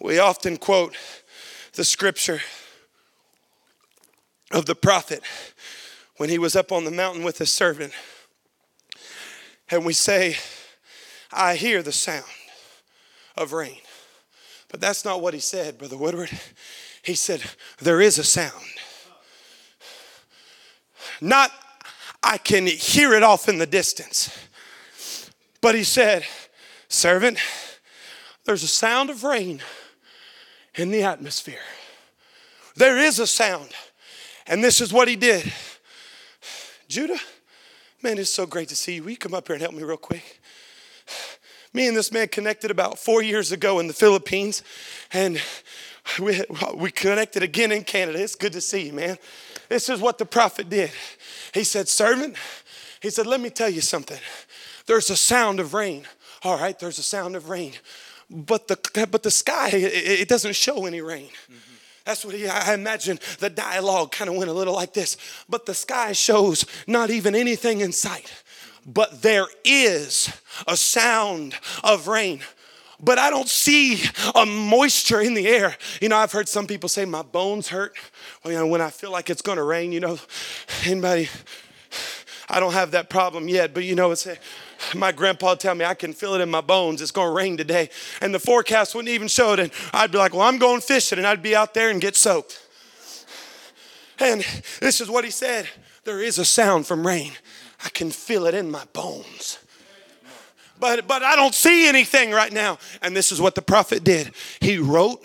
We 0.00 0.18
often 0.18 0.56
quote 0.56 0.94
the 1.72 1.84
scripture 1.84 2.40
of 4.52 4.66
the 4.66 4.74
prophet 4.74 5.22
when 6.16 6.28
he 6.28 6.38
was 6.38 6.56
up 6.56 6.72
on 6.72 6.84
the 6.84 6.90
mountain 6.90 7.24
with 7.24 7.38
his 7.38 7.50
servant. 7.50 7.92
And 9.70 9.84
we 9.84 9.92
say, 9.92 10.36
I 11.32 11.56
hear 11.56 11.82
the 11.82 11.92
sound 11.92 12.24
of 13.36 13.52
rain. 13.52 13.78
But 14.68 14.80
that's 14.80 15.04
not 15.04 15.20
what 15.20 15.34
he 15.34 15.40
said, 15.40 15.78
Brother 15.78 15.96
Woodward. 15.96 16.30
He 17.02 17.14
said, 17.14 17.42
There 17.80 18.00
is 18.00 18.18
a 18.18 18.24
sound. 18.24 18.64
Not, 21.20 21.50
I 22.22 22.38
can 22.38 22.66
hear 22.66 23.14
it 23.14 23.22
off 23.22 23.48
in 23.48 23.58
the 23.58 23.66
distance. 23.66 24.36
But 25.60 25.74
he 25.74 25.84
said, 25.84 26.24
Servant, 26.88 27.38
there's 28.44 28.62
a 28.62 28.68
sound 28.68 29.10
of 29.10 29.24
rain 29.24 29.60
in 30.74 30.90
the 30.90 31.02
atmosphere. 31.02 31.60
There 32.76 32.98
is 32.98 33.18
a 33.18 33.26
sound. 33.26 33.70
And 34.46 34.62
this 34.62 34.80
is 34.80 34.92
what 34.92 35.08
he 35.08 35.16
did. 35.16 35.52
Judah, 36.88 37.18
man, 38.02 38.18
it's 38.18 38.30
so 38.30 38.46
great 38.46 38.68
to 38.68 38.76
see 38.76 38.94
you. 38.94 39.02
Will 39.02 39.10
you 39.10 39.16
come 39.16 39.34
up 39.34 39.48
here 39.48 39.54
and 39.54 39.62
help 39.62 39.74
me 39.74 39.82
real 39.82 39.96
quick? 39.96 40.40
Me 41.72 41.88
and 41.88 41.96
this 41.96 42.12
man 42.12 42.28
connected 42.28 42.70
about 42.70 42.98
four 42.98 43.22
years 43.22 43.52
ago 43.52 43.80
in 43.80 43.86
the 43.86 43.92
Philippines, 43.92 44.62
and 45.12 45.40
we, 46.20 46.42
we 46.74 46.90
connected 46.90 47.42
again 47.42 47.72
in 47.72 47.84
Canada. 47.84 48.22
It's 48.22 48.34
good 48.34 48.52
to 48.52 48.60
see 48.60 48.86
you, 48.86 48.92
man. 48.92 49.18
This 49.68 49.88
is 49.88 50.00
what 50.00 50.18
the 50.18 50.24
prophet 50.24 50.70
did. 50.70 50.90
He 51.52 51.64
said, 51.64 51.88
Servant, 51.88 52.36
he 53.02 53.10
said, 53.10 53.26
Let 53.26 53.40
me 53.40 53.50
tell 53.50 53.68
you 53.68 53.80
something. 53.80 54.18
There's 54.86 55.10
a 55.10 55.16
sound 55.16 55.58
of 55.58 55.74
rain. 55.74 56.06
All 56.44 56.56
right, 56.56 56.78
there's 56.78 56.98
a 56.98 57.02
sound 57.02 57.34
of 57.34 57.48
rain. 57.48 57.72
But 58.30 58.68
the, 58.68 59.08
but 59.10 59.22
the 59.22 59.30
sky, 59.30 59.70
it, 59.70 60.20
it 60.20 60.28
doesn't 60.28 60.54
show 60.54 60.86
any 60.86 61.00
rain. 61.00 61.28
Mm-hmm. 61.28 61.75
That's 62.06 62.24
what 62.24 62.34
he, 62.34 62.48
I 62.48 62.72
imagine 62.72 63.18
the 63.40 63.50
dialogue 63.50 64.12
kind 64.12 64.30
of 64.30 64.36
went 64.36 64.48
a 64.48 64.54
little 64.54 64.74
like 64.74 64.94
this. 64.94 65.16
But 65.48 65.66
the 65.66 65.74
sky 65.74 66.12
shows 66.12 66.64
not 66.86 67.10
even 67.10 67.34
anything 67.34 67.80
in 67.80 67.92
sight. 67.92 68.32
But 68.86 69.22
there 69.22 69.46
is 69.64 70.32
a 70.66 70.76
sound 70.76 71.54
of 71.84 72.08
rain 72.08 72.40
but 72.98 73.18
I 73.18 73.28
don't 73.28 73.46
see 73.46 74.02
a 74.34 74.46
moisture 74.46 75.20
in 75.20 75.34
the 75.34 75.46
air. 75.46 75.76
You 76.00 76.08
know, 76.08 76.16
I've 76.16 76.32
heard 76.32 76.48
some 76.48 76.66
people 76.66 76.88
say 76.88 77.04
my 77.04 77.20
bones 77.20 77.68
hurt 77.68 77.94
well, 78.42 78.52
you 78.52 78.58
know, 78.58 78.66
when 78.66 78.80
I 78.80 78.90
feel 78.90 79.10
like 79.10 79.28
it's 79.28 79.42
going 79.42 79.58
to 79.58 79.64
rain. 79.64 79.92
You 79.92 80.00
know, 80.00 80.18
anybody? 80.84 81.28
I 82.48 82.60
don't 82.60 82.72
have 82.72 82.92
that 82.92 83.10
problem 83.10 83.48
yet, 83.48 83.74
but 83.74 83.84
you 83.84 83.96
know, 83.96 84.12
it's 84.12 84.26
my 84.94 85.12
grandpa 85.12 85.54
tell 85.54 85.74
me 85.74 85.84
I 85.84 85.94
can 85.94 86.12
feel 86.12 86.34
it 86.34 86.40
in 86.40 86.50
my 86.50 86.60
bones. 86.60 87.00
It's 87.02 87.10
going 87.10 87.28
to 87.28 87.34
rain 87.34 87.56
today, 87.56 87.90
and 88.20 88.34
the 88.34 88.38
forecast 88.38 88.94
wouldn't 88.94 89.12
even 89.12 89.28
show 89.28 89.52
it. 89.52 89.60
And 89.60 89.70
I'd 89.92 90.12
be 90.12 90.18
like, 90.18 90.32
"Well, 90.32 90.42
I'm 90.42 90.58
going 90.58 90.80
fishing," 90.80 91.18
and 91.18 91.26
I'd 91.26 91.42
be 91.42 91.56
out 91.56 91.74
there 91.74 91.90
and 91.90 92.00
get 92.00 92.16
soaked. 92.16 92.60
And 94.18 94.44
this 94.80 95.00
is 95.00 95.08
what 95.08 95.24
he 95.24 95.30
said: 95.30 95.68
"There 96.04 96.20
is 96.20 96.38
a 96.38 96.44
sound 96.44 96.86
from 96.86 97.06
rain. 97.06 97.32
I 97.84 97.88
can 97.90 98.10
feel 98.10 98.46
it 98.46 98.54
in 98.54 98.70
my 98.70 98.84
bones." 98.92 99.58
but 100.78 101.06
but 101.06 101.22
I 101.22 101.36
don't 101.36 101.54
see 101.54 101.88
anything 101.88 102.30
right 102.30 102.52
now. 102.52 102.78
And 103.02 103.16
this 103.16 103.32
is 103.32 103.40
what 103.40 103.54
the 103.54 103.62
prophet 103.62 104.04
did. 104.04 104.32
He 104.60 104.78
wrote 104.78 105.22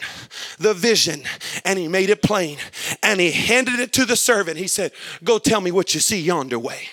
the 0.58 0.74
vision 0.74 1.24
and 1.66 1.78
he 1.78 1.88
made 1.88 2.10
it 2.10 2.22
plain 2.22 2.58
and 3.04 3.20
he 3.20 3.32
handed 3.32 3.80
it 3.80 3.94
to 3.94 4.06
the 4.06 4.16
servant. 4.16 4.58
He 4.58 4.68
said, 4.68 4.92
"Go 5.24 5.40
tell 5.40 5.62
me 5.62 5.72
what 5.72 5.94
you 5.94 6.00
see 6.00 6.20
yonder 6.20 6.60
way." 6.60 6.90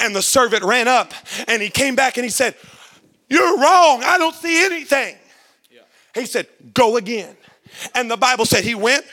And 0.00 0.14
the 0.14 0.22
servant 0.22 0.64
ran 0.64 0.88
up 0.88 1.12
and 1.48 1.60
he 1.62 1.70
came 1.70 1.94
back 1.94 2.16
and 2.16 2.24
he 2.24 2.30
said, 2.30 2.54
"You're 3.28 3.58
wrong. 3.58 4.02
I 4.04 4.18
don't 4.18 4.34
see 4.34 4.64
anything." 4.64 5.16
He 6.14 6.26
said, 6.26 6.46
"Go 6.72 6.96
again." 6.96 7.36
And 7.94 8.10
the 8.10 8.16
Bible 8.16 8.44
said 8.44 8.64
he 8.64 8.74
went 8.74 9.04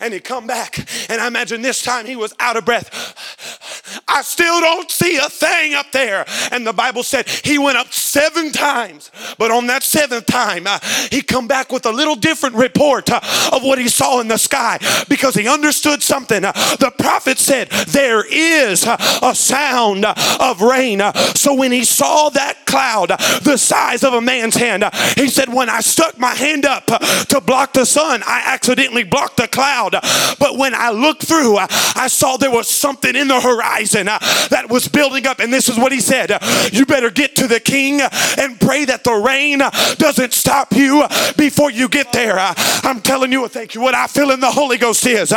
and 0.00 0.12
he 0.12 0.20
come 0.20 0.46
back 0.46 0.78
and 1.08 1.20
I 1.20 1.26
imagine 1.26 1.62
this 1.62 1.82
time 1.82 2.06
he 2.06 2.16
was 2.16 2.34
out 2.40 2.56
of 2.56 2.64
breath 2.64 3.81
I 4.08 4.22
still 4.22 4.60
don't 4.60 4.90
see 4.90 5.16
a 5.16 5.28
thing 5.28 5.74
up 5.74 5.90
there. 5.92 6.24
And 6.50 6.66
the 6.66 6.72
Bible 6.72 7.02
said 7.02 7.28
he 7.28 7.58
went 7.58 7.78
up 7.78 7.92
seven 7.92 8.52
times. 8.52 9.10
But 9.38 9.50
on 9.50 9.66
that 9.68 9.82
seventh 9.82 10.26
time, 10.26 10.66
uh, 10.66 10.78
he 11.10 11.22
come 11.22 11.46
back 11.46 11.72
with 11.72 11.86
a 11.86 11.90
little 11.90 12.14
different 12.14 12.56
report 12.56 13.10
uh, 13.10 13.20
of 13.52 13.62
what 13.62 13.78
he 13.78 13.88
saw 13.88 14.20
in 14.20 14.28
the 14.28 14.38
sky 14.38 14.78
because 15.08 15.34
he 15.34 15.48
understood 15.48 16.02
something. 16.02 16.44
Uh, 16.44 16.52
the 16.76 16.92
prophet 16.98 17.38
said, 17.38 17.68
there 17.88 18.24
is 18.30 18.86
uh, 18.86 18.96
a 19.22 19.34
sound 19.34 20.04
of 20.04 20.60
rain. 20.62 21.00
Uh, 21.00 21.12
so 21.34 21.54
when 21.54 21.72
he 21.72 21.84
saw 21.84 22.28
that 22.30 22.66
cloud 22.66 23.08
the 23.42 23.56
size 23.56 24.04
of 24.04 24.14
a 24.14 24.20
man's 24.20 24.54
hand, 24.54 24.84
uh, 24.84 24.90
he 25.16 25.28
said, 25.28 25.52
when 25.52 25.68
I 25.68 25.80
stuck 25.80 26.18
my 26.18 26.34
hand 26.34 26.64
up 26.64 26.86
to 26.86 27.40
block 27.40 27.72
the 27.72 27.84
sun, 27.84 28.22
I 28.26 28.42
accidentally 28.46 29.04
blocked 29.04 29.36
the 29.36 29.48
cloud. 29.48 29.92
But 30.38 30.58
when 30.58 30.74
I 30.74 30.90
looked 30.90 31.24
through, 31.24 31.58
I 31.58 32.08
saw 32.08 32.36
there 32.36 32.50
was 32.50 32.68
something 32.68 33.14
in 33.16 33.28
the 33.28 33.40
horizon 33.40 33.81
uh, 34.08 34.18
that 34.50 34.68
was 34.68 34.88
building 34.88 35.26
up. 35.26 35.40
And 35.40 35.52
this 35.52 35.68
is 35.68 35.78
what 35.78 35.92
he 35.92 36.00
said 36.00 36.30
uh, 36.30 36.38
You 36.72 36.86
better 36.86 37.10
get 37.10 37.36
to 37.36 37.46
the 37.46 37.60
king 37.60 38.00
and 38.00 38.60
pray 38.60 38.84
that 38.84 39.04
the 39.04 39.14
rain 39.14 39.58
doesn't 39.98 40.32
stop 40.32 40.72
you 40.72 41.04
before 41.36 41.70
you 41.70 41.88
get 41.88 42.12
there. 42.12 42.38
Uh, 42.38 42.54
I'm 42.82 43.00
telling 43.00 43.32
you, 43.32 43.46
thank 43.48 43.74
you. 43.74 43.80
What 43.80 43.94
I 43.94 44.06
feel 44.06 44.30
in 44.30 44.40
the 44.40 44.50
Holy 44.50 44.78
Ghost 44.78 45.06
is 45.06 45.30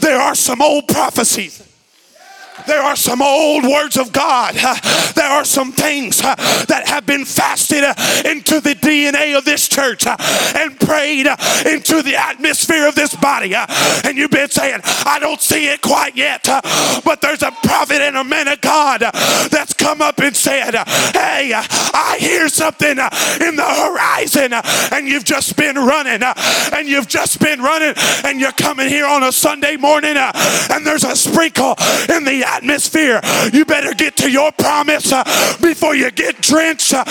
there 0.00 0.20
are 0.20 0.34
some 0.34 0.62
old 0.62 0.88
prophecies 0.88 1.65
there 2.66 2.82
are 2.82 2.96
some 2.96 3.20
old 3.20 3.64
words 3.64 3.96
of 3.96 4.12
God. 4.12 4.54
There 5.14 5.28
are 5.28 5.44
some 5.44 5.72
things 5.72 6.20
that 6.20 6.84
have 6.86 7.06
been 7.06 7.24
fasted 7.24 7.84
into 8.24 8.60
the 8.60 8.74
DNA 8.74 9.36
of 9.36 9.44
this 9.44 9.68
church 9.68 10.06
and 10.06 10.78
prayed 10.80 11.26
into 11.66 12.02
the 12.02 12.16
atmosphere 12.16 12.88
of 12.88 12.94
this 12.94 13.14
body. 13.14 13.54
And 13.54 14.16
you've 14.16 14.30
been 14.30 14.50
saying, 14.50 14.80
I 14.84 15.18
don't 15.20 15.40
see 15.40 15.68
it 15.68 15.82
quite 15.82 16.16
yet. 16.16 16.44
But 17.04 17.20
there's 17.20 17.42
a 17.42 17.50
prophet 17.50 18.00
and 18.00 18.16
a 18.16 18.24
man 18.24 18.48
of 18.48 18.60
God 18.60 19.00
that's 19.50 19.74
come 19.74 20.00
up 20.00 20.18
and 20.18 20.34
said, 20.34 20.74
Hey, 20.74 21.52
I 21.54 22.16
hear 22.18 22.48
something 22.48 22.90
in 22.90 23.56
the 23.56 23.64
horizon. 23.64 24.52
And 24.92 25.06
you've 25.06 25.24
just 25.24 25.56
been 25.56 25.76
running. 25.76 26.22
And 26.22 26.88
you've 26.88 27.08
just 27.08 27.40
been 27.40 27.60
running. 27.60 27.94
And 28.24 28.40
you're 28.40 28.52
coming 28.52 28.88
here 28.88 29.06
on 29.06 29.22
a 29.22 29.32
Sunday 29.32 29.76
morning. 29.76 30.16
And 30.16 30.86
there's 30.86 31.04
a 31.04 31.16
sprinkle 31.16 31.74
in 32.08 32.24
the 32.24 32.45
atmosphere. 32.46 33.20
You 33.52 33.64
better 33.64 33.92
get 33.92 34.16
to 34.18 34.30
your 34.30 34.52
promise 34.52 35.12
uh, 35.12 35.24
before 35.60 35.94
you 35.94 36.10
get 36.10 36.40
drenched. 36.40 36.94
Uh, 36.94 37.04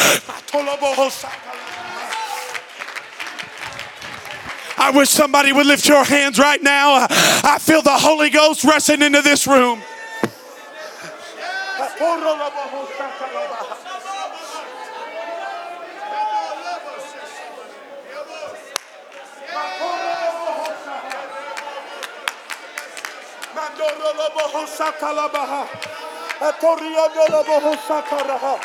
I 4.78 4.92
wish 4.94 5.10
somebody 5.10 5.54
would 5.54 5.66
lift 5.66 5.88
your 5.88 6.04
hands 6.04 6.38
right 6.38 6.62
now. 6.62 7.08
I 7.10 7.58
feel 7.60 7.82
the 7.82 7.98
Holy 7.98 8.30
Ghost 8.30 8.64
rushing 8.64 9.02
into 9.02 9.22
this 9.22 9.48
room. 9.48 9.82
Mandoroloboho 23.76 24.68
Sakalabaha. 24.68 25.68
Atoriandoloboho 26.40 27.76
Sakaraha. 27.88 28.56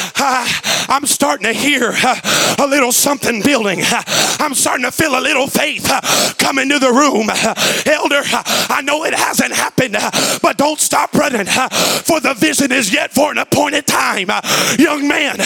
Motorioloboho 0.00 0.20
Saha. 0.20 0.86
I'm 0.88 1.06
starting 1.06 1.46
to 1.46 1.52
hear 1.52 1.92
ah, 1.94 2.56
a 2.58 2.66
little 2.66 2.92
something 2.92 3.42
building. 3.42 3.80
Ah, 3.82 4.38
I'm 4.40 4.54
starting 4.54 4.84
to 4.84 4.90
feel 4.90 5.18
a 5.18 5.20
little 5.20 5.46
faith 5.46 5.86
ah, 5.88 6.34
come 6.38 6.58
into 6.58 6.78
the 6.78 6.90
room. 6.90 7.30
Elder, 7.86 8.22
I 8.68 8.82
know 8.82 9.04
it 9.04 9.14
hasn't 9.14 9.52
happened, 9.52 9.96
but 10.42 10.56
don't 10.56 10.80
stop 10.80 11.14
running, 11.14 11.46
for 11.46 12.20
the 12.20 12.34
vision 12.36 12.72
is 12.72 12.92
yet 12.92 13.12
for 13.12 13.30
an 13.30 13.38
appointed 13.38 13.86
time. 13.86 14.30
Young 14.78 15.06
man, 15.06 15.36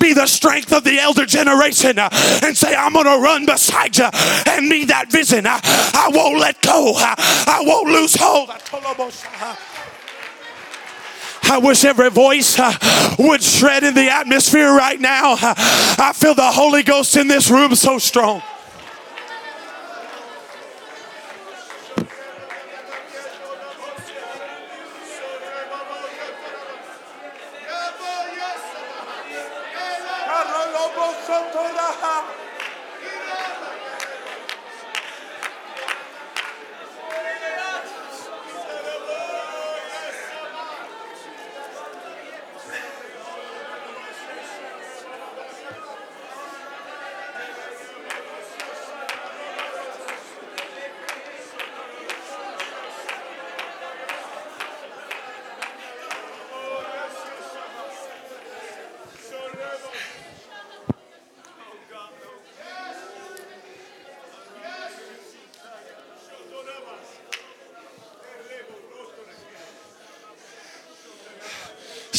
be 0.00 0.12
the 0.12 0.26
strength 0.26 0.72
of 0.72 0.84
the 0.84 0.98
elder 0.98 1.26
generation 1.26 1.98
and 1.98 2.56
say, 2.56 2.74
I'm 2.74 2.92
going 2.92 3.06
to 3.06 3.18
run 3.18 3.46
beside 3.46 3.96
you 3.96 4.08
and 4.46 4.68
me 4.68 4.84
that 4.86 5.10
vision. 5.10 5.46
I 5.46 6.10
won't 6.12 6.38
let 6.38 6.60
go, 6.60 6.94
I 6.96 7.62
won't 7.64 7.88
lose 7.88 8.14
hold. 8.18 8.50
I 11.50 11.58
wish 11.58 11.84
every 11.84 12.10
voice 12.10 12.60
uh, 12.60 12.72
would 13.18 13.42
shred 13.42 13.82
in 13.82 13.92
the 13.92 14.08
atmosphere 14.08 14.72
right 14.72 15.00
now. 15.00 15.32
Uh, 15.32 15.54
I 15.98 16.12
feel 16.14 16.32
the 16.32 16.48
Holy 16.48 16.84
Ghost 16.84 17.16
in 17.16 17.26
this 17.26 17.50
room 17.50 17.74
so 17.74 17.98
strong. 17.98 18.40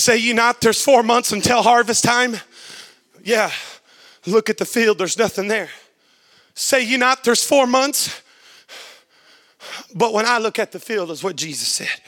Say 0.01 0.17
ye 0.17 0.33
not, 0.33 0.61
there's 0.61 0.83
four 0.83 1.03
months 1.03 1.31
until 1.31 1.61
harvest 1.61 2.03
time. 2.03 2.37
Yeah, 3.23 3.51
look 4.25 4.49
at 4.49 4.57
the 4.57 4.65
field, 4.65 4.97
there's 4.97 5.15
nothing 5.15 5.47
there. 5.47 5.69
Say 6.55 6.83
ye 6.83 6.97
not, 6.97 7.23
there's 7.23 7.43
four 7.43 7.67
months. 7.67 8.19
But 9.93 10.11
when 10.11 10.25
I 10.25 10.39
look 10.39 10.57
at 10.57 10.71
the 10.71 10.79
field, 10.79 11.11
is 11.11 11.23
what 11.23 11.35
Jesus 11.35 11.67
said. 11.67 12.01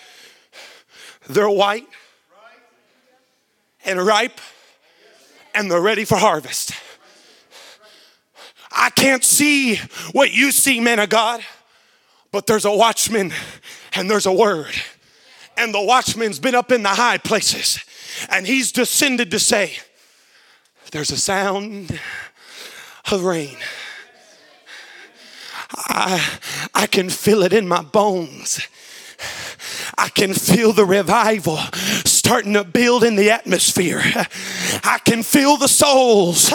They're 1.29 1.47
white 1.47 1.85
and 3.85 4.03
ripe 4.03 4.41
and 5.53 5.69
they're 5.69 5.79
ready 5.79 6.03
for 6.03 6.17
harvest. 6.17 6.71
I 8.71 8.89
can't 8.89 9.23
see 9.23 9.75
what 10.13 10.33
you 10.33 10.51
see, 10.51 10.79
man 10.79 10.97
of 10.97 11.09
God, 11.09 11.41
but 12.31 12.47
there's 12.47 12.65
a 12.65 12.75
watchman 12.75 13.31
and 13.93 14.09
there's 14.09 14.25
a 14.25 14.33
word. 14.33 14.73
And 15.57 15.73
the 15.73 15.81
watchman's 15.81 16.39
been 16.39 16.55
up 16.55 16.71
in 16.71 16.83
the 16.83 16.89
high 16.89 17.17
places 17.17 17.83
and 18.29 18.45
he's 18.47 18.71
descended 18.71 19.31
to 19.31 19.39
say, 19.39 19.73
There's 20.91 21.11
a 21.11 21.17
sound 21.17 21.99
of 23.11 23.23
rain. 23.23 23.57
I, 25.75 26.39
I 26.73 26.87
can 26.87 27.09
feel 27.09 27.41
it 27.43 27.53
in 27.53 27.67
my 27.67 27.81
bones. 27.81 28.67
I 29.97 30.09
can 30.09 30.33
feel 30.33 30.73
the 30.73 30.85
revival 30.85 31.59
starting 32.25 32.53
to 32.53 32.63
build 32.63 33.03
in 33.03 33.17
the 33.17 33.29
atmosphere. 33.29 34.01
I 34.01 34.97
can 35.03 35.23
feel 35.23 35.57
the 35.57 35.67
souls 35.67 36.53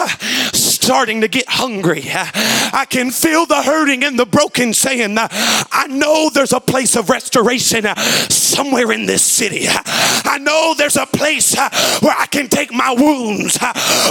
starting 0.51 1.21
to 1.21 1.27
get 1.27 1.47
hungry. 1.47 2.05
I 2.07 2.87
can 2.89 3.11
feel 3.11 3.45
the 3.45 3.61
hurting 3.61 4.03
and 4.03 4.17
the 4.17 4.25
broken 4.25 4.73
saying, 4.73 5.15
I 5.19 5.85
know 5.87 6.31
there's 6.33 6.53
a 6.53 6.59
place 6.59 6.95
of 6.95 7.11
restoration 7.11 7.85
somewhere 8.29 8.91
in 8.91 9.05
this 9.05 9.21
city. 9.21 9.67
I 9.67 10.39
know 10.41 10.73
there's 10.75 10.97
a 10.97 11.05
place 11.05 11.55
where 11.55 12.15
I 12.17 12.25
can 12.25 12.47
take 12.47 12.73
my 12.73 12.91
wounds, 12.91 13.59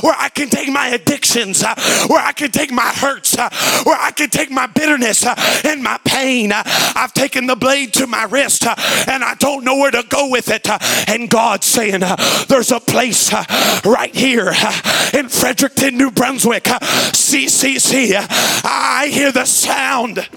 where 0.01 0.15
I 0.17 0.29
can 0.29 0.51
take 0.51 0.69
my 0.69 0.87
addictions, 0.91 1.65
where 2.07 2.25
I 2.25 2.31
can 2.37 2.53
take 2.53 2.71
my 2.71 2.89
hurts, 2.95 3.37
where 3.37 3.99
I 3.99 4.13
can 4.15 4.31
take 4.31 4.53
my 4.53 4.69
bitterness 4.69 5.27
and 5.65 5.83
my 5.83 5.99
pain. 6.05 6.53
I've 6.53 7.15
taken 7.15 7.47
the 7.47 7.57
blade 7.57 7.95
to 7.95 8.07
my 8.07 8.25
wrist 8.25 8.65
and 8.65 9.25
I 9.25 9.35
don't 9.41 9.65
know 9.65 9.77
where 9.77 9.91
to 9.91 10.05
go 10.09 10.31
with 10.31 10.51
it. 10.51 10.69
And 11.09 11.29
God's 11.49 11.67
saying, 11.67 12.03
uh, 12.03 12.15
There's 12.47 12.71
a 12.73 12.79
place 12.79 13.33
uh, 13.33 13.43
right 13.83 14.15
here 14.15 14.51
uh, 14.53 15.11
in 15.15 15.31
Fredericton, 15.31 15.97
New 15.97 16.11
Brunswick 16.11 16.65
CCC, 16.65 18.15
I 18.65 19.09
hear 19.11 19.33
the 19.33 19.47
sound. 19.47 20.29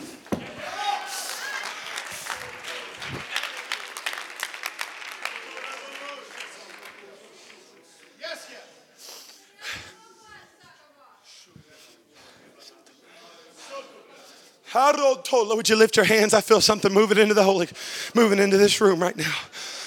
Would 15.33 15.67
you 15.67 15.75
lift 15.75 15.97
your 15.97 16.05
hands? 16.05 16.33
I 16.33 16.39
feel 16.39 16.61
something 16.61 16.93
moving 16.93 17.17
into 17.17 17.33
the 17.33 17.43
holy, 17.43 17.67
moving 18.15 18.39
into 18.39 18.55
this 18.55 18.79
room 18.79 19.01
right 19.01 19.17
now. 19.17 19.35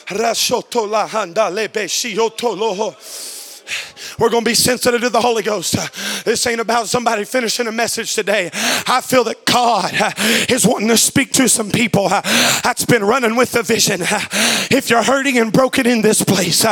Rashotola 0.06 1.06
handa 1.06 1.50
lebe 1.50 1.88
shiotoloho. 1.88 2.94
We're 4.18 4.30
going 4.30 4.44
to 4.44 4.50
be 4.50 4.54
sensitive 4.54 5.00
to 5.00 5.10
the 5.10 5.20
Holy 5.20 5.42
Ghost. 5.42 5.76
This 6.24 6.46
ain't 6.46 6.60
about 6.60 6.88
somebody 6.88 7.24
finishing 7.24 7.66
a 7.66 7.72
message 7.72 8.14
today. 8.14 8.50
I 8.52 9.00
feel 9.02 9.24
that 9.24 9.44
God 9.44 9.92
is 10.50 10.66
wanting 10.66 10.88
to 10.88 10.96
speak 10.96 11.32
to 11.32 11.48
some 11.48 11.70
people 11.70 12.08
that's 12.08 12.84
been 12.84 13.02
running 13.02 13.36
with 13.36 13.52
the 13.52 13.62
vision. 13.62 14.00
If 14.02 14.90
you're 14.90 15.02
hurting 15.02 15.38
and 15.38 15.52
broken 15.52 15.86
in 15.86 16.02
this 16.02 16.22
place 16.22 16.64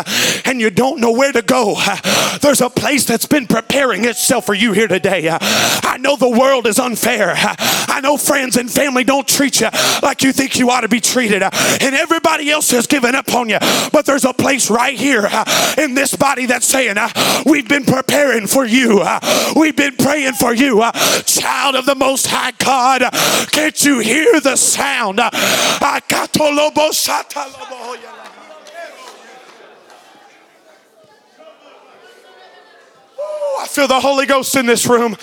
and 0.44 0.60
you 0.60 0.70
don't 0.70 1.00
know 1.00 1.12
where 1.12 1.32
to 1.32 1.42
go, 1.42 1.76
there's 2.40 2.60
a 2.60 2.70
place 2.70 3.04
that's 3.04 3.26
been 3.26 3.46
preparing 3.46 4.04
itself 4.04 4.46
for 4.46 4.54
you 4.54 4.72
here 4.72 4.88
today. 4.88 5.28
I 5.30 5.96
know 5.98 6.16
the 6.16 6.30
world 6.30 6.66
is 6.66 6.78
unfair. 6.78 7.34
I 7.36 8.00
know 8.02 8.16
friends 8.16 8.56
and 8.56 8.70
family 8.70 9.04
don't 9.04 9.26
treat 9.26 9.60
you 9.60 9.68
like 10.02 10.22
you 10.22 10.32
think 10.32 10.58
you 10.58 10.70
ought 10.70 10.82
to 10.82 10.88
be 10.88 11.00
treated, 11.00 11.42
and 11.42 11.94
everybody 11.94 12.50
else 12.50 12.70
has 12.70 12.86
given 12.86 13.14
up 13.14 13.32
on 13.34 13.48
you. 13.48 13.58
But 13.92 14.06
there's 14.06 14.24
a 14.24 14.32
place 14.32 14.70
right 14.70 14.98
here 14.98 15.28
in 15.78 15.94
this 15.94 16.14
body 16.14 16.46
that's 16.46 16.66
saying, 16.66 16.81
Uh, 16.88 17.42
we've 17.46 17.68
been 17.68 17.84
preparing 17.84 18.46
for 18.46 18.64
you. 18.64 19.00
Uh, 19.00 19.20
we've 19.56 19.76
been 19.76 19.96
praying 19.96 20.32
for 20.34 20.54
you. 20.54 20.82
Uh, 20.82 20.92
child 21.22 21.74
of 21.76 21.86
the 21.86 21.94
Most 21.94 22.26
High 22.26 22.52
God, 22.52 23.02
can't 23.52 23.84
you 23.84 24.00
hear 24.00 24.40
the 24.40 24.56
sound? 24.56 25.20
I 25.20 25.30
feel 33.68 33.86
the 33.86 34.00
Holy 34.00 34.26
Ghost 34.26 34.56
in 34.56 34.66
this 34.66 34.86
room. 34.86 35.16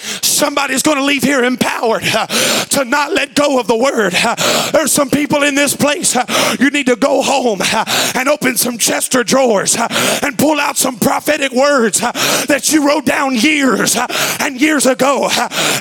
Somebody's 0.00 0.82
going 0.82 0.96
to 0.96 1.04
leave 1.04 1.22
here 1.22 1.44
empowered 1.44 2.02
uh, 2.04 2.26
to 2.26 2.84
not 2.84 3.12
let 3.12 3.34
go 3.34 3.60
of 3.60 3.66
the 3.66 3.76
word. 3.76 4.14
Uh, 4.14 4.34
there's 4.72 4.92
some 4.92 5.10
people 5.10 5.42
in 5.42 5.54
this 5.54 5.76
place. 5.76 6.16
Uh, 6.16 6.24
you 6.58 6.70
need 6.70 6.86
to 6.86 6.96
go 6.96 7.22
home 7.22 7.60
uh, 7.60 7.84
and 8.14 8.28
open 8.28 8.56
some 8.56 8.78
Chester 8.78 9.22
drawers 9.22 9.76
uh, 9.76 9.86
and 10.22 10.38
pull 10.38 10.58
out 10.58 10.76
some 10.76 10.98
prophetic 10.98 11.52
words 11.52 12.02
uh, 12.02 12.12
that 12.48 12.72
you 12.72 12.86
wrote 12.86 13.04
down 13.04 13.34
years 13.34 13.96
and 14.40 14.60
years 14.60 14.86
ago. 14.86 15.28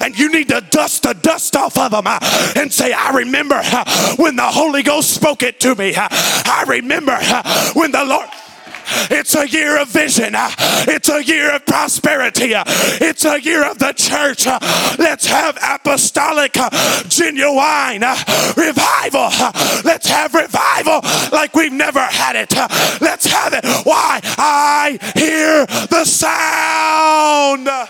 And 0.02 0.18
you 0.18 0.32
need 0.32 0.50
to 0.50 0.62
dust 0.62 1.04
the 1.04 1.14
dust 1.14 1.56
off 1.56 1.78
of 1.78 1.92
them 1.92 2.08
and 2.56 2.72
say, 2.72 2.92
I 2.92 3.12
remember 3.12 3.62
when 4.18 4.36
the 4.36 4.44
Holy 4.44 4.84
Ghost 4.84 5.12
spoke 5.12 5.44
it 5.44 5.60
to 5.62 5.76
me. 5.76 5.94
I 5.96 6.66
remember 6.68 7.18
when 7.74 7.92
the 7.92 8.04
Lord. 8.04 8.30
It's 9.12 9.36
a 9.36 9.48
year 9.48 9.82
of 9.82 9.90
vision. 9.90 10.34
It's 10.36 11.10
a 11.10 11.24
year 11.24 11.56
of 11.56 11.66
prosperity. 11.66 12.54
It's 12.54 13.26
a 13.26 13.42
year 13.42 13.70
of 13.70 13.80
the 13.80 13.94
church. 13.94 14.46
Let's 14.98 15.26
have 15.28 15.58
apostolic, 15.62 16.54
genuine 17.08 18.02
revival. 18.56 19.30
Let's 19.84 20.08
have 20.08 20.34
revival 20.34 21.02
like 21.32 21.56
we've 21.56 21.74
never 21.74 22.02
had 22.02 22.36
it. 22.36 22.54
Let's 23.02 23.26
have 23.26 23.54
it. 23.54 23.66
Why? 23.86 24.20
I 24.38 25.00
hear 25.16 25.66
the 25.88 26.06
sound. 26.06 27.90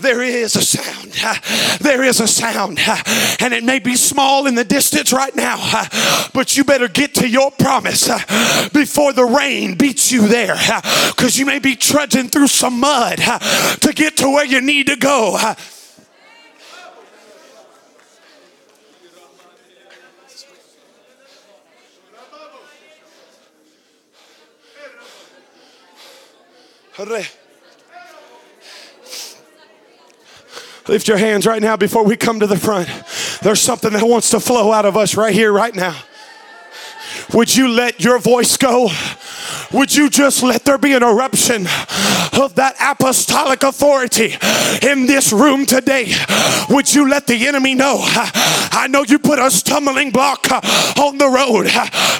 there 0.00 0.22
is 0.22 0.56
a 0.56 0.62
sound. 0.62 1.12
there 1.80 2.02
is 2.02 2.20
a 2.20 2.28
sound. 2.28 2.78
and 3.40 3.54
it 3.54 3.64
may 3.64 3.78
be 3.78 3.96
small 3.96 4.46
in 4.46 4.54
the 4.54 4.64
distance 4.64 5.12
right 5.12 5.34
now, 5.34 5.56
but 6.32 6.56
you 6.56 6.64
better 6.64 6.88
get 6.88 7.14
to 7.14 7.28
your 7.28 7.50
promise 7.50 8.08
before 8.72 9.12
the 9.12 9.24
rain 9.24 9.76
beats 9.76 10.10
you 10.10 10.28
there. 10.28 10.56
Because 11.08 11.38
you 11.38 11.46
may 11.46 11.58
be 11.58 11.76
trudging 11.76 12.28
through 12.28 12.48
some 12.48 12.80
mud 12.80 13.18
to 13.18 13.92
get 13.94 14.16
to 14.18 14.28
where 14.30 14.44
you 14.44 14.60
need 14.60 14.86
to 14.86 14.96
go. 14.96 15.38
Lift 30.90 31.06
your 31.06 31.18
hands 31.18 31.46
right 31.46 31.62
now 31.62 31.76
before 31.76 32.02
we 32.04 32.16
come 32.16 32.40
to 32.40 32.48
the 32.48 32.58
front. 32.58 32.88
There's 33.42 33.60
something 33.60 33.92
that 33.92 34.02
wants 34.02 34.30
to 34.30 34.40
flow 34.40 34.72
out 34.72 34.84
of 34.84 34.96
us 34.96 35.14
right 35.16 35.32
here, 35.32 35.52
right 35.52 35.72
now. 35.72 35.96
Would 37.32 37.54
you 37.54 37.68
let 37.68 38.00
your 38.00 38.18
voice 38.18 38.56
go 38.56 38.88
would 39.72 39.94
you 39.94 40.10
just 40.10 40.42
let 40.42 40.64
there 40.64 40.78
be 40.78 40.92
an 40.94 41.02
eruption 41.02 41.66
of 42.32 42.54
that 42.56 42.74
apostolic 42.80 43.62
authority 43.62 44.34
in 44.82 45.06
this 45.06 45.32
room 45.32 45.66
today? 45.66 46.12
Would 46.68 46.92
you 46.92 47.08
let 47.08 47.26
the 47.26 47.46
enemy 47.46 47.74
know? 47.74 47.98
I 48.00 48.86
know 48.88 49.02
you 49.02 49.18
put 49.18 49.38
a 49.38 49.50
stumbling 49.50 50.10
block 50.10 50.50
on 50.98 51.18
the 51.18 51.28
road, 51.28 51.68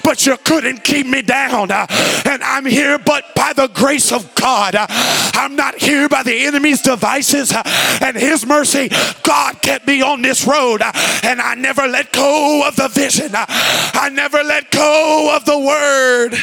but 0.04 0.26
you 0.26 0.36
couldn't 0.38 0.84
keep 0.84 1.06
me 1.06 1.22
down. 1.22 1.70
And 1.70 2.42
I'm 2.42 2.66
here, 2.66 2.98
but 2.98 3.34
by 3.34 3.52
the 3.52 3.68
grace 3.68 4.12
of 4.12 4.32
God, 4.34 4.74
I'm 4.78 5.56
not 5.56 5.76
here 5.76 6.08
by 6.08 6.22
the 6.22 6.46
enemy's 6.46 6.82
devices 6.82 7.52
and 8.00 8.16
his 8.16 8.46
mercy. 8.46 8.90
God 9.22 9.60
kept 9.62 9.86
me 9.86 10.02
on 10.02 10.22
this 10.22 10.46
road, 10.46 10.82
and 10.82 11.40
I 11.40 11.54
never 11.56 11.86
let 11.88 12.12
go 12.12 12.66
of 12.66 12.76
the 12.76 12.88
vision. 12.88 13.30
I 13.32 14.10
never 14.12 14.42
let 14.42 14.70
go 14.70 15.34
of 15.34 15.44
the 15.44 15.58
word. 15.58 16.38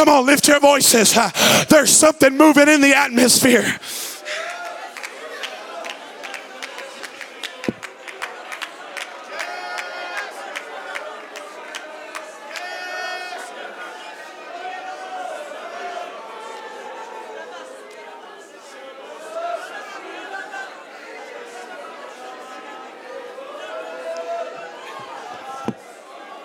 Come 0.00 0.08
on, 0.08 0.24
lift 0.24 0.48
your 0.48 0.60
voices. 0.60 1.14
There's 1.68 1.90
something 1.90 2.34
moving 2.34 2.68
in 2.68 2.80
the 2.80 2.96
atmosphere. 2.96 3.78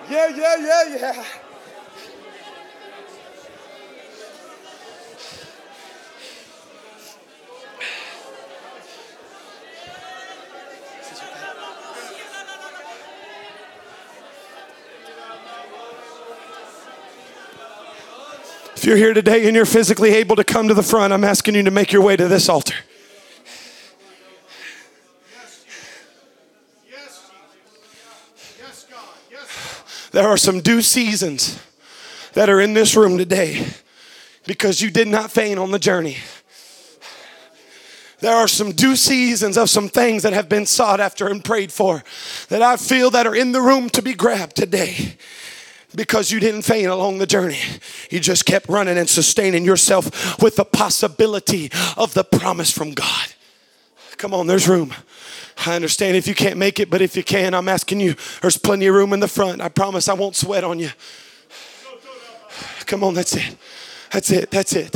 Yeah, 0.10 0.28
yeah, 0.28 0.56
yeah, 0.58 0.84
yeah. 0.98 1.24
If 18.86 18.90
you're 18.90 18.98
here 18.98 19.16
today 19.16 19.48
and 19.48 19.56
you're 19.56 19.66
physically 19.66 20.12
able 20.12 20.36
to 20.36 20.44
come 20.44 20.68
to 20.68 20.76
the 20.76 20.84
front, 20.84 21.12
I'm 21.12 21.24
asking 21.24 21.56
you 21.56 21.64
to 21.64 21.72
make 21.72 21.92
your 21.92 22.04
way 22.04 22.16
to 22.16 22.28
this 22.28 22.48
altar. 22.48 22.76
There 30.12 30.28
are 30.28 30.38
some 30.38 30.60
due 30.62 30.84
seasons 30.84 31.60
that 32.34 32.48
are 32.48 32.62
in 32.62 32.76
this 32.76 32.96
room 32.96 33.18
today 33.18 33.66
because 34.46 34.82
you 34.82 34.92
did 34.92 35.08
not 35.08 35.32
faint 35.32 35.58
on 35.58 35.72
the 35.72 35.80
journey. 35.80 36.18
There 38.20 38.36
are 38.36 38.48
some 38.48 38.72
due 38.72 38.96
seasons 38.96 39.58
of 39.58 39.72
some 39.72 39.90
things 39.90 40.22
that 40.22 40.34
have 40.34 40.48
been 40.48 40.68
sought 40.68 41.00
after 41.00 41.28
and 41.28 41.44
prayed 41.44 41.72
for 41.72 42.04
that 42.50 42.62
I 42.62 42.78
feel 42.78 43.10
that 43.10 43.26
are 43.26 43.36
in 43.36 43.52
the 43.52 43.62
room 43.62 43.90
to 43.90 44.04
be 44.04 44.14
grabbed 44.14 44.56
today 44.56 45.18
because 45.96 46.32
you 46.32 46.40
didn't 46.40 46.64
faint 46.64 46.88
along 46.88 47.18
the 47.18 47.26
journey. 47.26 47.60
You 48.10 48.20
just 48.20 48.46
kept 48.46 48.68
running 48.70 48.98
and 48.98 49.10
sustaining 49.10 49.66
yourself 49.66 50.42
with 50.42 50.56
the 50.56 50.66
possibility 50.66 51.72
of 51.98 52.14
the 52.14 52.24
promise 52.24 52.72
from 52.72 52.94
God. 52.94 53.28
Come 54.18 54.34
on, 54.34 54.48
there's 54.48 54.68
room. 54.68 54.94
I 55.66 55.76
understand 55.76 56.18
if 56.18 56.28
you 56.28 56.36
can't 56.36 56.58
make 56.58 56.80
it, 56.80 56.90
but 56.90 57.02
if 57.02 57.16
you 57.16 57.24
can, 57.24 57.54
I'm 57.54 57.70
asking 57.70 58.00
you, 58.00 58.16
there's 58.42 58.58
plenty 58.58 58.88
of 58.88 58.96
room 58.96 59.14
in 59.14 59.20
the 59.20 59.28
front. 59.28 59.62
I 59.62 59.70
promise 59.70 60.10
I 60.10 60.14
won't 60.14 60.36
sweat 60.36 60.64
on 60.64 60.80
you. 60.80 60.90
Come 62.86 63.04
on, 63.04 63.14
that's 63.14 63.36
it. 63.36 63.58
That's 64.12 64.32
it. 64.32 64.52
That's 64.52 64.74
it. 64.74 64.92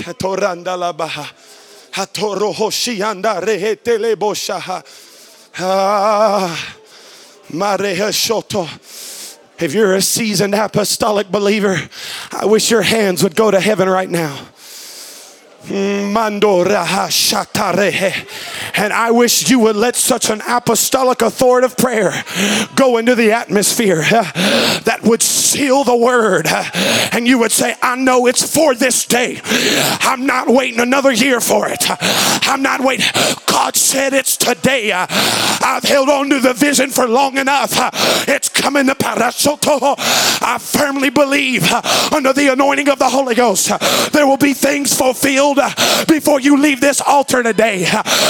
Ah, 5.58 6.76
if 9.62 9.74
you're 9.74 9.94
a 9.94 10.02
seasoned 10.02 10.56
apostolic 10.56 11.30
believer, 11.30 11.90
I 12.32 12.46
wish 12.46 12.72
your 12.72 12.82
hands 12.82 13.24
would 13.24 13.36
go 13.36 13.52
to 13.52 13.60
heaven 13.60 13.90
right 13.90 14.10
now. 14.10 14.48
Mm, 15.64 16.14
And 18.80 18.94
I 18.94 19.12
wish 19.12 19.50
you 19.50 19.60
would 19.60 19.76
let 19.76 19.98
such 19.98 20.30
an 20.30 20.42
apostolic 20.48 21.22
authoritative 21.22 21.78
prayer 21.78 22.24
go 22.76 22.98
into 22.98 23.14
the 23.14 23.34
atmosphere 23.34 24.04
that 24.04 25.00
would 25.04 25.22
seal 25.22 25.84
the 25.84 25.96
word. 25.96 26.48
And 27.12 27.28
you 27.28 27.38
would 27.40 27.52
say, 27.52 27.76
I 27.82 27.98
know 27.98 28.26
it's 28.26 28.56
for 28.56 28.74
this 28.74 29.06
day. 29.06 29.42
I'm 29.44 30.26
not 30.26 30.48
waiting 30.48 30.80
another 30.80 31.12
year 31.12 31.42
for 31.42 31.68
it. 31.68 31.86
I'm 32.48 32.62
not 32.62 32.80
waiting. 32.80 33.06
God 33.46 33.76
said 33.76 34.14
it's 34.14 34.38
today. 34.38 34.94
I've 34.94 35.84
held 35.84 36.08
on 36.08 36.30
to 36.30 36.40
the 36.40 36.54
vision 36.54 36.90
for 36.90 37.06
long 37.08 37.38
enough. 37.38 37.74
It's 38.28 38.48
coming 38.48 38.88
to 38.88 38.96
Parasoto. 38.96 39.96
I 40.42 40.58
firmly 40.58 41.10
believe 41.10 41.70
under 42.14 42.32
the 42.32 42.54
anointing 42.54 42.88
of 42.88 43.00
the 43.00 43.10
Holy 43.10 43.36
Ghost, 43.36 43.72
there 44.14 44.26
will 44.26 44.38
be 44.38 44.54
things 44.54 44.98
fulfilled 44.98 45.60
before 46.08 46.40
you 46.40 46.58
leave 46.58 46.80
this 46.80 47.02
altar 47.02 47.44
today. 47.44 47.86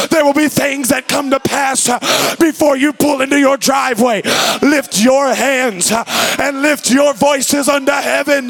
There 0.09 0.25
will 0.25 0.33
be 0.39 0.47
things 0.47 0.89
that 0.89 1.07
come 1.07 1.29
to 1.31 1.39
pass 1.39 1.89
uh, 1.89 1.99
before 2.39 2.77
you 2.77 2.93
pull 2.93 3.21
into 3.21 3.37
your 3.37 3.57
driveway. 3.57 4.21
Lift 4.61 5.01
your 5.01 5.33
hands 5.33 5.91
uh, 5.91 6.03
and 6.39 6.61
lift 6.61 6.89
your 6.89 7.13
voices 7.13 7.67
unto 7.67 7.91
heaven. 7.91 8.49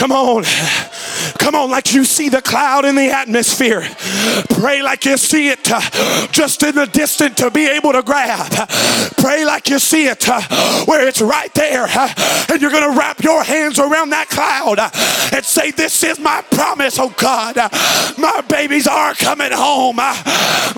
Come 0.00 0.12
on. 0.12 0.44
Come 1.38 1.54
on, 1.54 1.70
like 1.70 1.92
you 1.92 2.06
see 2.06 2.30
the 2.30 2.40
cloud 2.40 2.86
in 2.86 2.94
the 2.94 3.10
atmosphere. 3.10 3.82
Pray 4.48 4.80
like 4.80 5.04
you 5.04 5.18
see 5.18 5.50
it 5.50 5.70
uh, 5.70 5.78
just 6.28 6.62
in 6.62 6.74
the 6.74 6.86
distance 6.86 7.34
to 7.34 7.50
be 7.50 7.68
able 7.68 7.92
to 7.92 8.02
grab. 8.02 8.50
Pray 9.18 9.44
like 9.44 9.68
you 9.68 9.78
see 9.78 10.06
it 10.06 10.26
uh, 10.26 10.40
where 10.86 11.06
it's 11.06 11.20
right 11.20 11.52
there. 11.52 11.84
Uh, 11.86 12.14
and 12.48 12.62
you're 12.62 12.70
going 12.70 12.90
to 12.90 12.98
wrap 12.98 13.22
your 13.22 13.44
hands 13.44 13.78
around 13.78 14.08
that 14.08 14.30
cloud 14.30 14.78
uh, 14.78 14.88
and 15.36 15.44
say, 15.44 15.70
This 15.70 16.02
is 16.02 16.18
my 16.18 16.40
promise, 16.50 16.98
oh 16.98 17.12
God. 17.18 17.56
My 18.16 18.40
babies 18.48 18.86
are 18.86 19.12
coming 19.12 19.52
home. 19.52 19.98
Uh, 19.98 20.16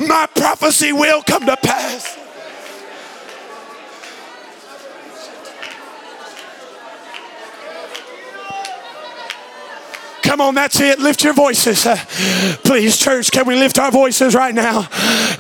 my 0.01 0.27
prophecy 0.35 0.93
will 0.93 1.23
come 1.23 1.47
to 1.47 1.57
pass. 1.59 2.19
Come 10.33 10.40
on, 10.40 10.55
that's 10.55 10.81
it. 10.81 10.99
Lift 10.99 11.25
your 11.25 11.35
voices. 11.35 11.85
Uh, 11.85 11.95
please, 12.64 12.97
church, 12.97 13.31
can 13.31 13.47
we 13.47 13.55
lift 13.55 13.79
our 13.79 13.90
voices 13.90 14.35
right 14.35 14.55
now? 14.55 14.85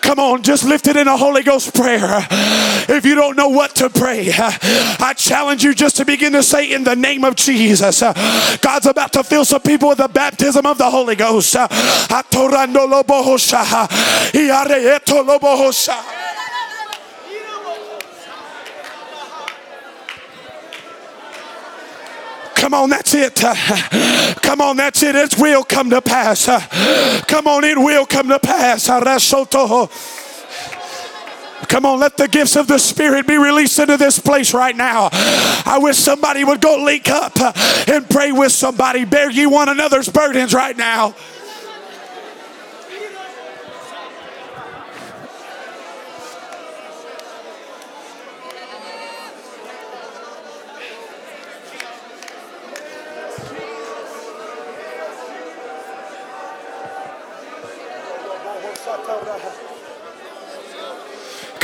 Come 0.02 0.18
on, 0.18 0.42
just 0.42 0.64
lift 0.64 0.86
it 0.86 0.98
in 0.98 1.08
a 1.08 1.16
Holy 1.16 1.42
Ghost 1.42 1.74
prayer. 1.74 2.26
If 2.90 3.06
you 3.06 3.14
don't 3.14 3.34
know 3.34 3.48
what 3.48 3.74
to 3.76 3.88
pray, 3.88 4.30
uh, 4.30 4.52
I 5.00 5.14
challenge 5.16 5.64
you 5.64 5.72
just 5.72 5.96
to 5.96 6.04
begin 6.04 6.34
to 6.34 6.42
say, 6.42 6.70
In 6.70 6.84
the 6.84 6.94
name 6.94 7.24
of 7.24 7.36
Jesus. 7.36 8.02
Uh, 8.02 8.12
God's 8.60 8.84
about 8.84 9.14
to 9.14 9.24
fill 9.24 9.46
some 9.46 9.62
people 9.62 9.88
with 9.88 9.96
the 9.96 10.08
baptism 10.08 10.66
of 10.66 10.76
the 10.76 10.90
Holy 10.90 11.16
Ghost. 11.16 11.56
Come 22.62 22.74
on, 22.74 22.90
that's 22.90 23.12
it. 23.12 23.34
Come 24.40 24.60
on, 24.60 24.76
that's 24.76 25.02
it. 25.02 25.16
It 25.16 25.36
will 25.36 25.64
come 25.64 25.90
to 25.90 26.00
pass. 26.00 26.46
Come 27.26 27.48
on, 27.48 27.64
it 27.64 27.76
will 27.76 28.06
come 28.06 28.28
to 28.28 28.38
pass. 28.38 28.86
Come 31.66 31.84
on, 31.84 31.98
let 31.98 32.16
the 32.16 32.28
gifts 32.28 32.54
of 32.54 32.68
the 32.68 32.78
Spirit 32.78 33.26
be 33.26 33.36
released 33.36 33.80
into 33.80 33.96
this 33.96 34.20
place 34.20 34.54
right 34.54 34.76
now. 34.76 35.08
I 35.12 35.80
wish 35.82 35.96
somebody 35.96 36.44
would 36.44 36.60
go 36.60 36.84
link 36.84 37.08
up 37.08 37.32
and 37.88 38.08
pray 38.08 38.30
with 38.30 38.52
somebody. 38.52 39.04
Bear 39.06 39.28
ye 39.28 39.44
one 39.46 39.68
another's 39.68 40.08
burdens 40.08 40.54
right 40.54 40.76
now. 40.76 41.16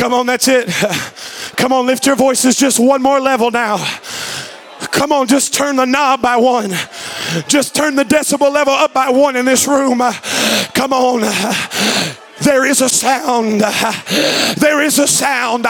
Come 0.08 0.20
on, 0.20 0.24
that's 0.24 0.48
it. 0.48 0.68
Come 1.58 1.70
on, 1.70 1.84
lift 1.84 2.06
your 2.06 2.16
voices 2.16 2.56
just 2.56 2.80
one 2.80 3.02
more 3.02 3.20
level 3.20 3.50
now. 3.50 3.76
Come 4.90 5.12
on, 5.12 5.26
just 5.26 5.52
turn 5.52 5.76
the 5.76 5.84
knob 5.84 6.22
by 6.22 6.34
one. 6.34 6.70
Just 7.46 7.74
turn 7.74 7.94
the 7.94 8.04
decibel 8.04 8.50
level 8.50 8.72
up 8.72 8.94
by 8.94 9.10
one 9.10 9.36
in 9.36 9.44
this 9.44 9.68
room. 9.68 9.98
Come 10.72 10.94
on. 10.94 11.20
There 12.40 12.64
is 12.64 12.80
a 12.80 12.88
sound. 12.88 13.60
There 14.56 14.80
is 14.80 14.98
a 14.98 15.06
sound. 15.06 15.66